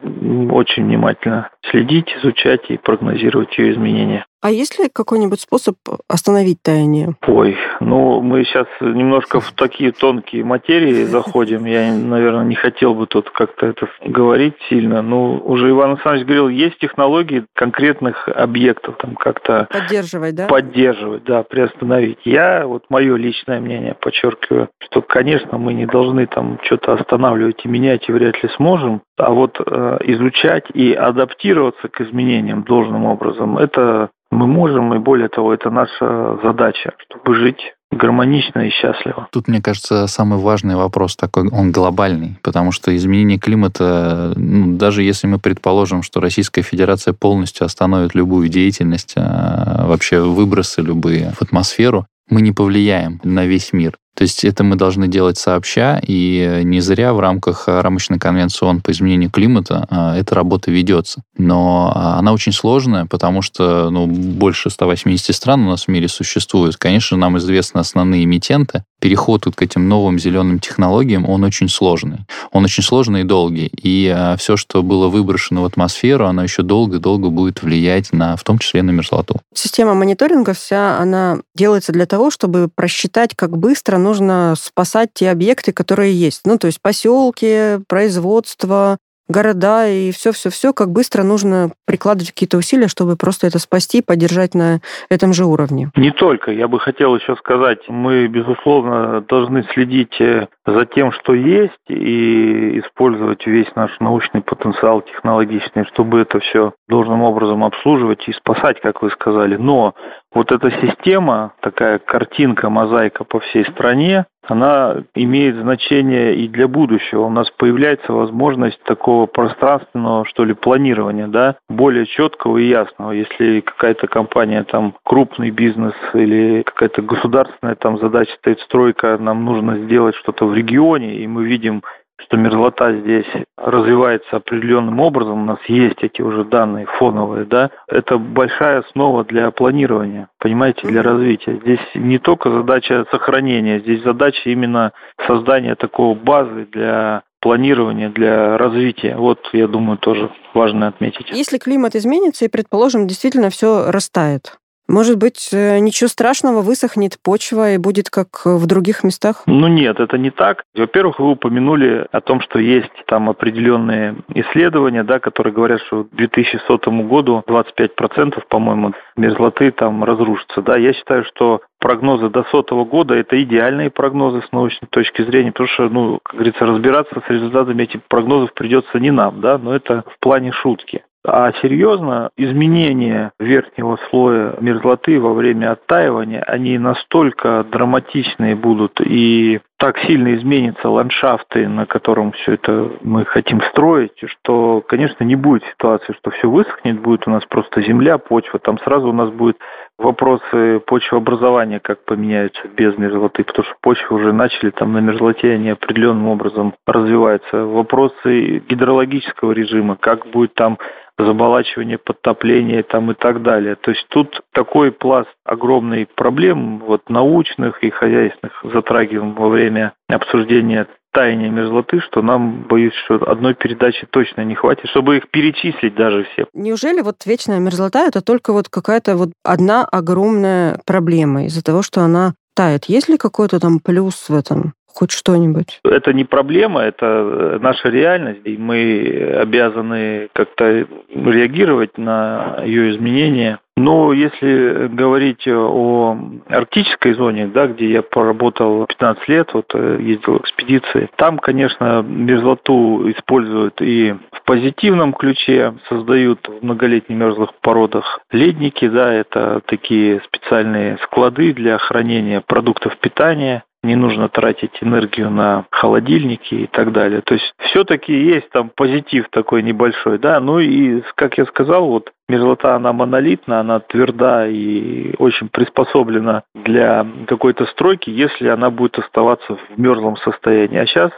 очень 0.53 0.83
внимательно 0.83 1.49
следить, 1.69 2.13
изучать 2.17 2.69
и 2.69 2.77
прогнозировать 2.77 3.57
ее 3.57 3.71
изменения. 3.71 4.25
А 4.41 4.49
есть 4.49 4.79
ли 4.79 4.89
какой-нибудь 4.91 5.39
способ 5.39 5.75
остановить 6.07 6.63
таяние? 6.63 7.15
Ой, 7.27 7.55
ну 7.79 8.21
мы 8.21 8.43
сейчас 8.43 8.65
немножко 8.81 9.39
в 9.39 9.51
такие 9.51 9.91
тонкие 9.91 10.43
материи 10.43 11.03
заходим. 11.03 11.65
Я, 11.65 11.93
наверное, 11.93 12.45
не 12.45 12.55
хотел 12.55 12.95
бы 12.95 13.05
тут 13.05 13.29
как-то 13.29 13.67
это 13.67 13.87
говорить 14.03 14.55
сильно. 14.67 15.03
Но 15.03 15.37
уже 15.37 15.69
Иван 15.69 15.91
Александрович 15.91 16.25
говорил, 16.25 16.49
есть 16.49 16.79
технологии 16.79 17.45
конкретных 17.53 18.27
объектов 18.27 18.95
там 18.97 19.15
как-то... 19.15 19.67
Поддерживать, 19.71 20.35
да? 20.35 20.47
Поддерживать, 20.47 21.23
да, 21.23 21.43
приостановить. 21.43 22.17
Я, 22.25 22.65
вот 22.65 22.85
мое 22.89 23.15
личное 23.17 23.59
мнение, 23.59 23.95
подчеркиваю, 23.99 24.69
что, 24.79 25.03
конечно, 25.03 25.59
мы 25.59 25.73
не 25.73 25.85
должны 25.85 26.25
там 26.25 26.59
что-то 26.63 26.93
останавливать 26.93 27.63
и 27.63 27.67
менять, 27.67 28.09
и 28.09 28.11
вряд 28.11 28.41
ли 28.41 28.49
сможем. 28.55 29.01
А 29.17 29.31
вот 29.31 29.59
э, 29.59 29.97
изучать 30.05 30.65
и 30.73 30.93
адаптироваться 30.93 31.89
к 31.89 32.01
изменениям 32.01 32.63
должным 32.63 33.05
образом, 33.05 33.57
это 33.59 34.09
мы 34.31 34.47
можем, 34.47 34.93
и 34.93 34.99
более 34.99 35.27
того, 35.27 35.53
это 35.53 35.69
наша 35.69 36.39
задача, 36.43 36.93
чтобы 37.03 37.35
жить 37.35 37.73
гармонично 37.91 38.59
и 38.67 38.69
счастливо. 38.69 39.27
Тут, 39.31 39.49
мне 39.49 39.61
кажется, 39.61 40.07
самый 40.07 40.39
важный 40.39 40.75
вопрос 40.75 41.17
такой, 41.17 41.49
он 41.49 41.71
глобальный, 41.71 42.37
потому 42.41 42.71
что 42.71 42.95
изменение 42.95 43.37
климата, 43.37 44.33
ну, 44.37 44.77
даже 44.77 45.03
если 45.03 45.27
мы 45.27 45.39
предположим, 45.39 46.01
что 46.01 46.21
Российская 46.21 46.61
Федерация 46.61 47.13
полностью 47.13 47.65
остановит 47.65 48.15
любую 48.15 48.47
деятельность, 48.47 49.13
а, 49.17 49.85
вообще 49.85 50.21
выбросы 50.21 50.81
любые 50.81 51.31
в 51.31 51.41
атмосферу, 51.41 52.05
мы 52.29 52.41
не 52.41 52.53
повлияем 52.53 53.19
на 53.23 53.45
весь 53.45 53.73
мир. 53.73 53.97
То 54.15 54.23
есть 54.23 54.43
это 54.43 54.63
мы 54.63 54.75
должны 54.75 55.07
делать 55.07 55.37
сообща, 55.37 55.99
и 56.05 56.61
не 56.63 56.81
зря 56.81 57.13
в 57.13 57.19
рамках 57.19 57.67
рамочной 57.67 58.19
конвенции 58.19 58.65
ООН 58.65 58.81
по 58.81 58.91
изменению 58.91 59.31
климата 59.31 59.87
а, 59.89 60.17
эта 60.17 60.35
работа 60.35 60.69
ведется. 60.69 61.23
Но 61.37 61.91
а, 61.95 62.19
она 62.19 62.33
очень 62.33 62.51
сложная, 62.51 63.05
потому 63.05 63.41
что 63.41 63.89
ну, 63.89 64.05
больше 64.07 64.69
180 64.69 65.35
стран 65.35 65.65
у 65.65 65.69
нас 65.69 65.85
в 65.85 65.87
мире 65.87 66.07
существует. 66.07 66.77
Конечно, 66.77 67.17
нам 67.17 67.37
известны 67.37 67.79
основные 67.79 68.25
эмитенты. 68.25 68.83
Переход 68.99 69.45
вот 69.45 69.55
к 69.55 69.61
этим 69.61 69.87
новым 69.87 70.19
зеленым 70.19 70.59
технологиям, 70.59 71.27
он 71.27 71.43
очень 71.43 71.69
сложный. 71.69 72.19
Он 72.51 72.65
очень 72.65 72.83
сложный 72.83 73.21
и 73.21 73.23
долгий. 73.23 73.71
И 73.81 74.13
а, 74.13 74.35
все, 74.37 74.57
что 74.57 74.83
было 74.83 75.07
выброшено 75.07 75.61
в 75.61 75.65
атмосферу, 75.65 76.27
оно 76.27 76.43
еще 76.43 76.63
долго-долго 76.63 77.29
будет 77.29 77.63
влиять 77.63 78.11
на, 78.11 78.35
в 78.35 78.43
том 78.43 78.59
числе 78.59 78.83
на 78.83 78.91
мерзлоту. 78.91 79.37
Система 79.53 79.93
мониторинга 79.93 80.53
вся, 80.53 80.99
она 80.99 81.39
делается 81.55 81.91
для 81.93 82.05
того, 82.05 82.29
чтобы 82.29 82.69
просчитать, 82.73 83.35
как 83.35 83.57
быстро 83.57 83.97
нужно 84.01 84.55
спасать 84.57 85.09
те 85.13 85.29
объекты, 85.29 85.71
которые 85.71 86.13
есть. 86.13 86.41
Ну, 86.45 86.57
то 86.57 86.67
есть 86.67 86.81
поселки, 86.81 87.79
производство, 87.87 88.97
города 89.31 89.87
и 89.87 90.11
все-все-все, 90.11 90.73
как 90.73 90.89
быстро 90.89 91.23
нужно 91.23 91.71
прикладывать 91.87 92.31
какие-то 92.31 92.57
усилия, 92.57 92.87
чтобы 92.87 93.15
просто 93.15 93.47
это 93.47 93.57
спасти 93.59 94.01
поддержать 94.01 94.53
на 94.53 94.79
этом 95.09 95.33
же 95.33 95.45
уровне. 95.45 95.89
Не 95.95 96.11
только. 96.11 96.51
Я 96.51 96.67
бы 96.67 96.79
хотел 96.79 97.15
еще 97.15 97.35
сказать, 97.37 97.79
мы, 97.87 98.27
безусловно, 98.27 99.21
должны 99.21 99.63
следить 99.73 100.19
э, 100.19 100.47
за 100.65 100.85
тем, 100.85 101.11
что 101.13 101.33
есть, 101.33 101.71
и 101.87 102.79
использовать 102.79 103.45
весь 103.47 103.73
наш 103.75 103.91
научный 103.99 104.41
потенциал 104.41 105.01
технологичный, 105.01 105.85
чтобы 105.93 106.19
это 106.19 106.39
все 106.39 106.73
должным 106.87 107.23
образом 107.23 107.63
обслуживать 107.63 108.27
и 108.27 108.33
спасать, 108.33 108.79
как 108.81 109.01
вы 109.01 109.09
сказали. 109.11 109.55
Но 109.55 109.95
вот 110.33 110.51
эта 110.51 110.71
система, 110.71 111.53
такая 111.59 111.99
картинка, 111.99 112.69
мозаика 112.69 113.23
по 113.23 113.39
всей 113.39 113.65
стране, 113.65 114.25
она 114.43 115.03
имеет 115.13 115.55
значение 115.55 116.35
и 116.35 116.47
для 116.47 116.67
будущего. 116.67 117.25
У 117.25 117.29
нас 117.29 117.49
появляется 117.51 118.11
возможность 118.11 118.81
такого 118.83 119.25
пространственного, 119.27 120.25
что 120.25 120.45
ли, 120.45 120.53
планирования, 120.53 121.27
да, 121.27 121.57
более 121.69 122.05
четкого 122.05 122.57
и 122.57 122.67
ясного. 122.67 123.11
Если 123.11 123.61
какая-то 123.61 124.07
компания, 124.07 124.63
там, 124.63 124.95
крупный 125.03 125.51
бизнес 125.51 125.93
или 126.13 126.63
какая-то 126.63 127.01
государственная 127.01 127.75
там 127.75 127.99
задача 127.99 128.33
стоит 128.39 128.59
стройка, 128.61 129.17
нам 129.19 129.45
нужно 129.45 129.77
сделать 129.79 130.15
что-то 130.15 130.45
в 130.45 130.55
регионе, 130.55 131.17
и 131.17 131.27
мы 131.27 131.45
видим 131.45 131.83
что 132.23 132.37
мерзлота 132.37 132.93
здесь 132.99 133.27
развивается 133.57 134.37
определенным 134.37 134.99
образом, 134.99 135.43
у 135.43 135.45
нас 135.45 135.59
есть 135.67 136.01
эти 136.01 136.21
уже 136.21 136.43
данные 136.43 136.85
фоновые, 136.97 137.45
да, 137.45 137.71
это 137.87 138.17
большая 138.17 138.79
основа 138.79 139.23
для 139.23 139.51
планирования, 139.51 140.29
понимаете, 140.39 140.87
для 140.87 141.01
развития. 141.01 141.59
Здесь 141.63 141.79
не 141.95 142.19
только 142.19 142.51
задача 142.51 143.05
сохранения, 143.11 143.79
здесь 143.79 144.03
задача 144.03 144.49
именно 144.49 144.93
создания 145.27 145.75
такого 145.75 146.15
базы 146.15 146.67
для 146.71 147.23
планирования, 147.41 148.09
для 148.09 148.57
развития. 148.57 149.15
Вот, 149.17 149.39
я 149.53 149.67
думаю, 149.67 149.97
тоже 149.97 150.29
важно 150.53 150.87
отметить. 150.87 151.29
Если 151.31 151.57
климат 151.57 151.95
изменится 151.95 152.45
и, 152.45 152.49
предположим, 152.49 153.07
действительно 153.07 153.49
все 153.49 153.91
растает, 153.91 154.57
может 154.91 155.17
быть, 155.17 155.49
э, 155.53 155.79
ничего 155.79 156.07
страшного, 156.07 156.61
высохнет 156.61 157.17
почва 157.23 157.71
и 157.71 157.77
будет 157.77 158.09
как 158.09 158.45
в 158.45 158.65
других 158.67 159.03
местах? 159.03 159.43
Ну 159.45 159.67
нет, 159.67 159.99
это 159.99 160.17
не 160.17 160.31
так. 160.31 160.63
Во-первых, 160.75 161.19
вы 161.19 161.31
упомянули 161.31 162.05
о 162.11 162.21
том, 162.21 162.41
что 162.41 162.59
есть 162.59 162.91
там 163.07 163.29
определенные 163.29 164.17
исследования, 164.33 165.03
да, 165.03 165.19
которые 165.19 165.53
говорят, 165.53 165.81
что 165.87 166.03
к 166.03 166.09
2100 166.11 166.77
году 167.03 167.43
25%, 167.47 168.43
по-моему, 168.47 168.93
мерзлоты 169.15 169.71
там 169.71 170.03
разрушится. 170.03 170.61
Да, 170.61 170.77
я 170.77 170.93
считаю, 170.93 171.23
что 171.25 171.61
прогнозы 171.79 172.29
до 172.29 172.43
сотого 172.51 172.85
года– 172.85 173.13
это 173.15 173.41
идеальные 173.41 173.89
прогнозы 173.89 174.41
с 174.47 174.51
научной 174.51 174.87
точки 174.89 175.23
зрения, 175.23 175.51
потому 175.51 175.69
что, 175.69 175.89
ну, 175.89 176.19
как 176.21 176.35
говорится, 176.35 176.65
разбираться 176.65 177.21
с 177.25 177.29
результатами 177.29 177.83
этих 177.83 178.03
прогнозов 178.03 178.53
придется 178.53 178.99
не 178.99 179.11
нам, 179.11 179.41
да, 179.41 179.57
но 179.57 179.73
это 179.75 180.03
в 180.07 180.19
плане 180.19 180.51
шутки. 180.51 181.03
А 181.23 181.51
серьезно, 181.61 182.31
изменения 182.35 183.31
верхнего 183.39 183.99
слоя 184.09 184.55
мерзлоты 184.59 185.19
во 185.19 185.33
время 185.33 185.71
оттаивания, 185.73 186.41
они 186.41 186.79
настолько 186.79 187.63
драматичные 187.71 188.55
будут 188.55 188.99
и 189.01 189.61
так 189.81 189.97
сильно 190.01 190.35
изменятся 190.35 190.89
ландшафты, 190.89 191.67
на 191.67 191.87
котором 191.87 192.33
все 192.33 192.53
это 192.53 192.91
мы 193.01 193.25
хотим 193.25 193.59
строить, 193.71 194.13
что, 194.27 194.83
конечно, 194.87 195.23
не 195.23 195.35
будет 195.35 195.63
ситуации, 195.73 196.13
что 196.19 196.29
все 196.29 196.47
высохнет, 196.47 197.01
будет 197.01 197.27
у 197.27 197.31
нас 197.31 197.43
просто 197.45 197.81
земля, 197.81 198.19
почва, 198.19 198.59
там 198.59 198.77
сразу 198.77 199.09
у 199.09 199.11
нас 199.11 199.31
будет 199.31 199.57
вопросы 199.97 200.81
почвообразования, 200.85 201.79
как 201.79 202.05
поменяются 202.05 202.67
без 202.67 202.95
мерзлоты, 202.95 203.43
потому 203.43 203.65
что 203.65 203.75
почвы 203.81 204.17
уже 204.17 204.33
начали 204.33 204.69
там 204.69 204.93
на 204.93 204.99
мерзлоте, 204.99 205.53
они 205.53 205.71
определенным 205.71 206.27
образом 206.27 206.75
развиваются. 206.85 207.65
Вопросы 207.65 208.59
гидрологического 208.59 209.51
режима, 209.51 209.95
как 209.95 210.27
будет 210.27 210.53
там 210.53 210.77
заболачивание, 211.17 211.97
подтопление 211.97 212.83
там 212.83 213.11
и 213.11 213.13
так 213.13 213.41
далее. 213.41 213.75
То 213.75 213.91
есть 213.91 214.05
тут 214.09 214.41
такой 214.53 214.91
пласт 214.91 215.29
огромный 215.45 216.07
проблем 216.15 216.79
вот 216.79 217.09
научных 217.09 217.83
и 217.83 217.89
хозяйственных 217.89 218.63
затрагиваем 218.63 219.33
во 219.33 219.49
время 219.49 219.70
обсуждения 220.07 220.87
таяния 221.11 221.49
мерзлоты, 221.49 221.99
что 222.01 222.21
нам, 222.21 222.63
боюсь, 222.63 222.93
что 223.05 223.15
одной 223.29 223.53
передачи 223.53 224.07
точно 224.09 224.41
не 224.45 224.55
хватит, 224.55 224.89
чтобы 224.89 225.17
их 225.17 225.29
перечислить 225.29 225.95
даже 225.95 226.25
все. 226.31 226.47
Неужели 226.53 227.01
вот 227.01 227.25
вечная 227.25 227.59
мерзлота 227.59 228.07
это 228.07 228.21
только 228.21 228.53
вот 228.53 228.69
какая-то 228.69 229.17
вот 229.17 229.29
одна 229.43 229.83
огромная 229.83 230.79
проблема 230.85 231.45
из-за 231.45 231.63
того, 231.63 231.81
что 231.81 232.01
она 232.01 232.33
тает? 232.55 232.85
Есть 232.85 233.09
ли 233.09 233.17
какой-то 233.17 233.59
там 233.59 233.79
плюс 233.79 234.29
в 234.29 234.33
этом? 234.33 234.73
хоть 234.93 235.11
что-нибудь? 235.11 235.79
Это 235.83 236.13
не 236.13 236.25
проблема, 236.25 236.81
это 236.81 237.05
э, 237.05 237.59
наша 237.61 237.89
реальность, 237.89 238.41
и 238.45 238.57
мы 238.57 239.35
обязаны 239.39 240.29
как-то 240.33 240.85
реагировать 241.09 241.97
на 241.97 242.61
ее 242.65 242.91
изменения. 242.91 243.59
Но 243.81 244.13
если 244.13 244.87
говорить 244.89 245.47
о 245.47 246.15
арктической 246.47 247.13
зоне, 247.15 247.47
да, 247.47 247.65
где 247.65 247.89
я 247.89 248.03
поработал 248.03 248.85
15 248.85 249.27
лет, 249.27 249.49
вот 249.53 249.65
э, 249.73 249.97
ездил 249.99 250.37
в 250.37 250.41
экспедиции, 250.41 251.09
там, 251.15 251.39
конечно, 251.39 252.03
мерзлоту 252.03 253.09
используют 253.09 253.81
и 253.81 254.13
в 254.31 254.43
позитивном 254.45 255.13
ключе, 255.13 255.73
создают 255.89 256.47
в 256.47 256.63
многолетних 256.63 257.17
мерзлых 257.17 257.55
породах 257.61 258.19
ледники, 258.31 258.87
да, 258.87 259.11
это 259.11 259.61
такие 259.65 260.21
специальные 260.27 260.99
склады 261.03 261.51
для 261.53 261.79
хранения 261.79 262.43
продуктов 262.45 262.95
питания, 262.99 263.63
не 263.83 263.95
нужно 263.95 264.29
тратить 264.29 264.77
энергию 264.81 265.29
на 265.31 265.65
холодильники 265.71 266.53
и 266.53 266.67
так 266.67 266.91
далее. 266.91 267.21
То 267.21 267.33
есть 267.33 267.53
все-таки 267.57 268.13
есть 268.13 268.49
там 268.51 268.69
позитив 268.69 269.27
такой 269.31 269.63
небольшой, 269.63 270.19
да. 270.19 270.39
Ну 270.39 270.59
и, 270.59 271.01
как 271.15 271.37
я 271.37 271.45
сказал, 271.45 271.87
вот 271.87 272.11
мерзлота, 272.29 272.75
она 272.75 272.93
монолитна, 272.93 273.59
она 273.59 273.79
тверда 273.79 274.47
и 274.47 275.15
очень 275.17 275.49
приспособлена 275.49 276.43
для 276.53 277.05
какой-то 277.27 277.65
стройки, 277.65 278.09
если 278.09 278.47
она 278.47 278.69
будет 278.69 278.99
оставаться 278.99 279.55
в 279.55 279.77
мерзлом 279.77 280.17
состоянии. 280.17 280.77
А 280.77 280.85
сейчас 280.85 281.11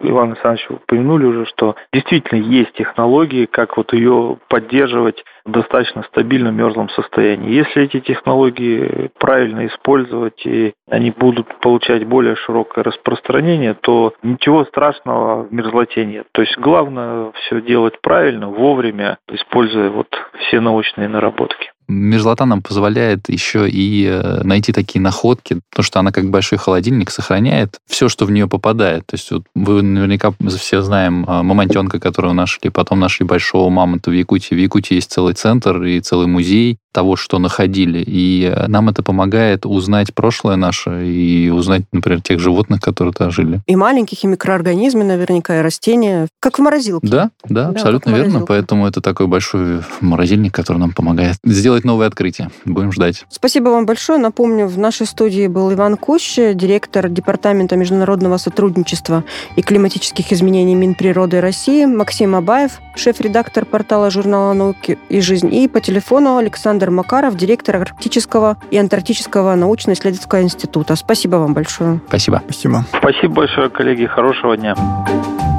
Иван 0.00 0.32
Александрович 0.32 0.70
упомянули 0.70 1.24
уже, 1.24 1.46
что 1.46 1.76
действительно 1.92 2.38
есть 2.38 2.72
технологии, 2.74 3.46
как 3.46 3.76
вот 3.76 3.92
ее 3.92 4.38
поддерживать 4.48 5.24
достаточно 5.50 6.02
стабильном 6.04 6.56
мерзлом 6.56 6.88
состоянии. 6.90 7.52
Если 7.52 7.84
эти 7.84 8.00
технологии 8.00 9.10
правильно 9.18 9.66
использовать 9.66 10.44
и 10.46 10.72
они 10.88 11.10
будут 11.10 11.46
получать 11.60 12.06
более 12.06 12.36
широкое 12.36 12.84
распространение, 12.84 13.74
то 13.74 14.14
ничего 14.22 14.64
страшного 14.64 15.44
в 15.44 15.52
мерзлоте 15.52 16.04
нет. 16.04 16.26
То 16.32 16.42
есть 16.42 16.56
главное 16.58 17.32
все 17.32 17.60
делать 17.60 18.00
правильно, 18.00 18.48
вовремя, 18.48 19.18
используя 19.28 19.90
вот 19.90 20.08
все 20.38 20.60
научные 20.60 21.08
наработки 21.08 21.70
мерзлота 21.90 22.46
нам 22.46 22.62
позволяет 22.62 23.28
еще 23.28 23.68
и 23.68 24.06
э, 24.06 24.42
найти 24.44 24.72
такие 24.72 25.00
находки, 25.00 25.60
потому 25.70 25.84
что 25.84 26.00
она 26.00 26.12
как 26.12 26.30
большой 26.30 26.58
холодильник 26.58 27.10
сохраняет 27.10 27.78
все, 27.86 28.08
что 28.08 28.24
в 28.24 28.30
нее 28.30 28.48
попадает. 28.48 29.06
То 29.06 29.14
есть 29.14 29.30
вот 29.30 29.44
вы 29.54 29.82
наверняка 29.82 30.32
все 30.58 30.82
знаем 30.82 31.24
а, 31.26 31.42
мамонтенка, 31.42 31.98
которого 31.98 32.32
нашли, 32.32 32.70
потом 32.70 33.00
нашли 33.00 33.26
большого 33.26 33.68
мамонта 33.70 34.10
в 34.10 34.14
Якутии. 34.14 34.54
В 34.54 34.58
Якутии 34.58 34.94
есть 34.94 35.10
целый 35.10 35.34
центр 35.34 35.82
и 35.82 36.00
целый 36.00 36.26
музей 36.26 36.78
того, 36.92 37.16
что 37.16 37.38
находили. 37.38 38.02
И 38.06 38.52
э, 38.52 38.66
нам 38.66 38.88
это 38.88 39.02
помогает 39.02 39.64
узнать 39.64 40.12
прошлое 40.14 40.56
наше 40.56 41.06
и 41.06 41.48
узнать, 41.50 41.82
например, 41.92 42.20
тех 42.20 42.40
животных, 42.40 42.80
которые 42.80 43.14
там 43.14 43.30
жили. 43.30 43.60
И 43.66 43.76
маленьких, 43.76 44.24
и 44.24 44.26
микроорганизмы 44.26 45.04
наверняка, 45.04 45.58
и 45.58 45.62
растения. 45.62 46.28
Как 46.40 46.58
в 46.58 46.62
морозилке. 46.62 47.06
Да, 47.06 47.30
да, 47.44 47.64
да 47.64 47.68
абсолютно 47.68 48.10
верно. 48.10 48.44
Поэтому 48.46 48.86
это 48.86 49.00
такой 49.00 49.26
большой 49.26 49.82
морозильник, 50.00 50.54
который 50.54 50.78
нам 50.78 50.92
помогает 50.92 51.36
сделать 51.44 51.79
новые 51.84 52.08
открытия. 52.08 52.50
Будем 52.64 52.92
ждать. 52.92 53.24
Спасибо 53.28 53.68
вам 53.68 53.86
большое. 53.86 54.18
Напомню, 54.18 54.66
в 54.66 54.78
нашей 54.78 55.06
студии 55.06 55.46
был 55.46 55.72
Иван 55.72 55.96
Кущ, 55.96 56.36
директор 56.36 57.08
Департамента 57.08 57.76
международного 57.76 58.36
сотрудничества 58.36 59.24
и 59.56 59.62
климатических 59.62 60.32
изменений 60.32 60.74
Минприроды 60.74 61.40
России, 61.40 61.84
Максим 61.84 62.34
Абаев, 62.34 62.80
шеф-редактор 62.96 63.64
портала 63.64 64.10
журнала 64.10 64.52
«Науки 64.52 64.98
и 65.08 65.20
жизнь», 65.20 65.52
и 65.54 65.68
по 65.68 65.80
телефону 65.80 66.36
Александр 66.36 66.70
Александр 66.70 66.90
Макаров, 66.90 67.36
директор 67.36 67.76
Арктического 67.76 68.56
и 68.70 68.78
Антарктического 68.78 69.54
научно-исследовательского 69.54 70.42
института. 70.42 70.94
Спасибо 70.94 71.36
вам 71.36 71.52
большое. 71.52 72.00
Спасибо. 72.08 72.42
Спасибо. 72.44 72.84
Спасибо 72.96 73.34
большое, 73.34 73.70
коллеги. 73.70 74.06
Хорошего 74.06 74.56
дня. 74.56 74.74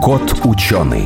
Кот 0.02 0.22
ученый. 0.44 1.06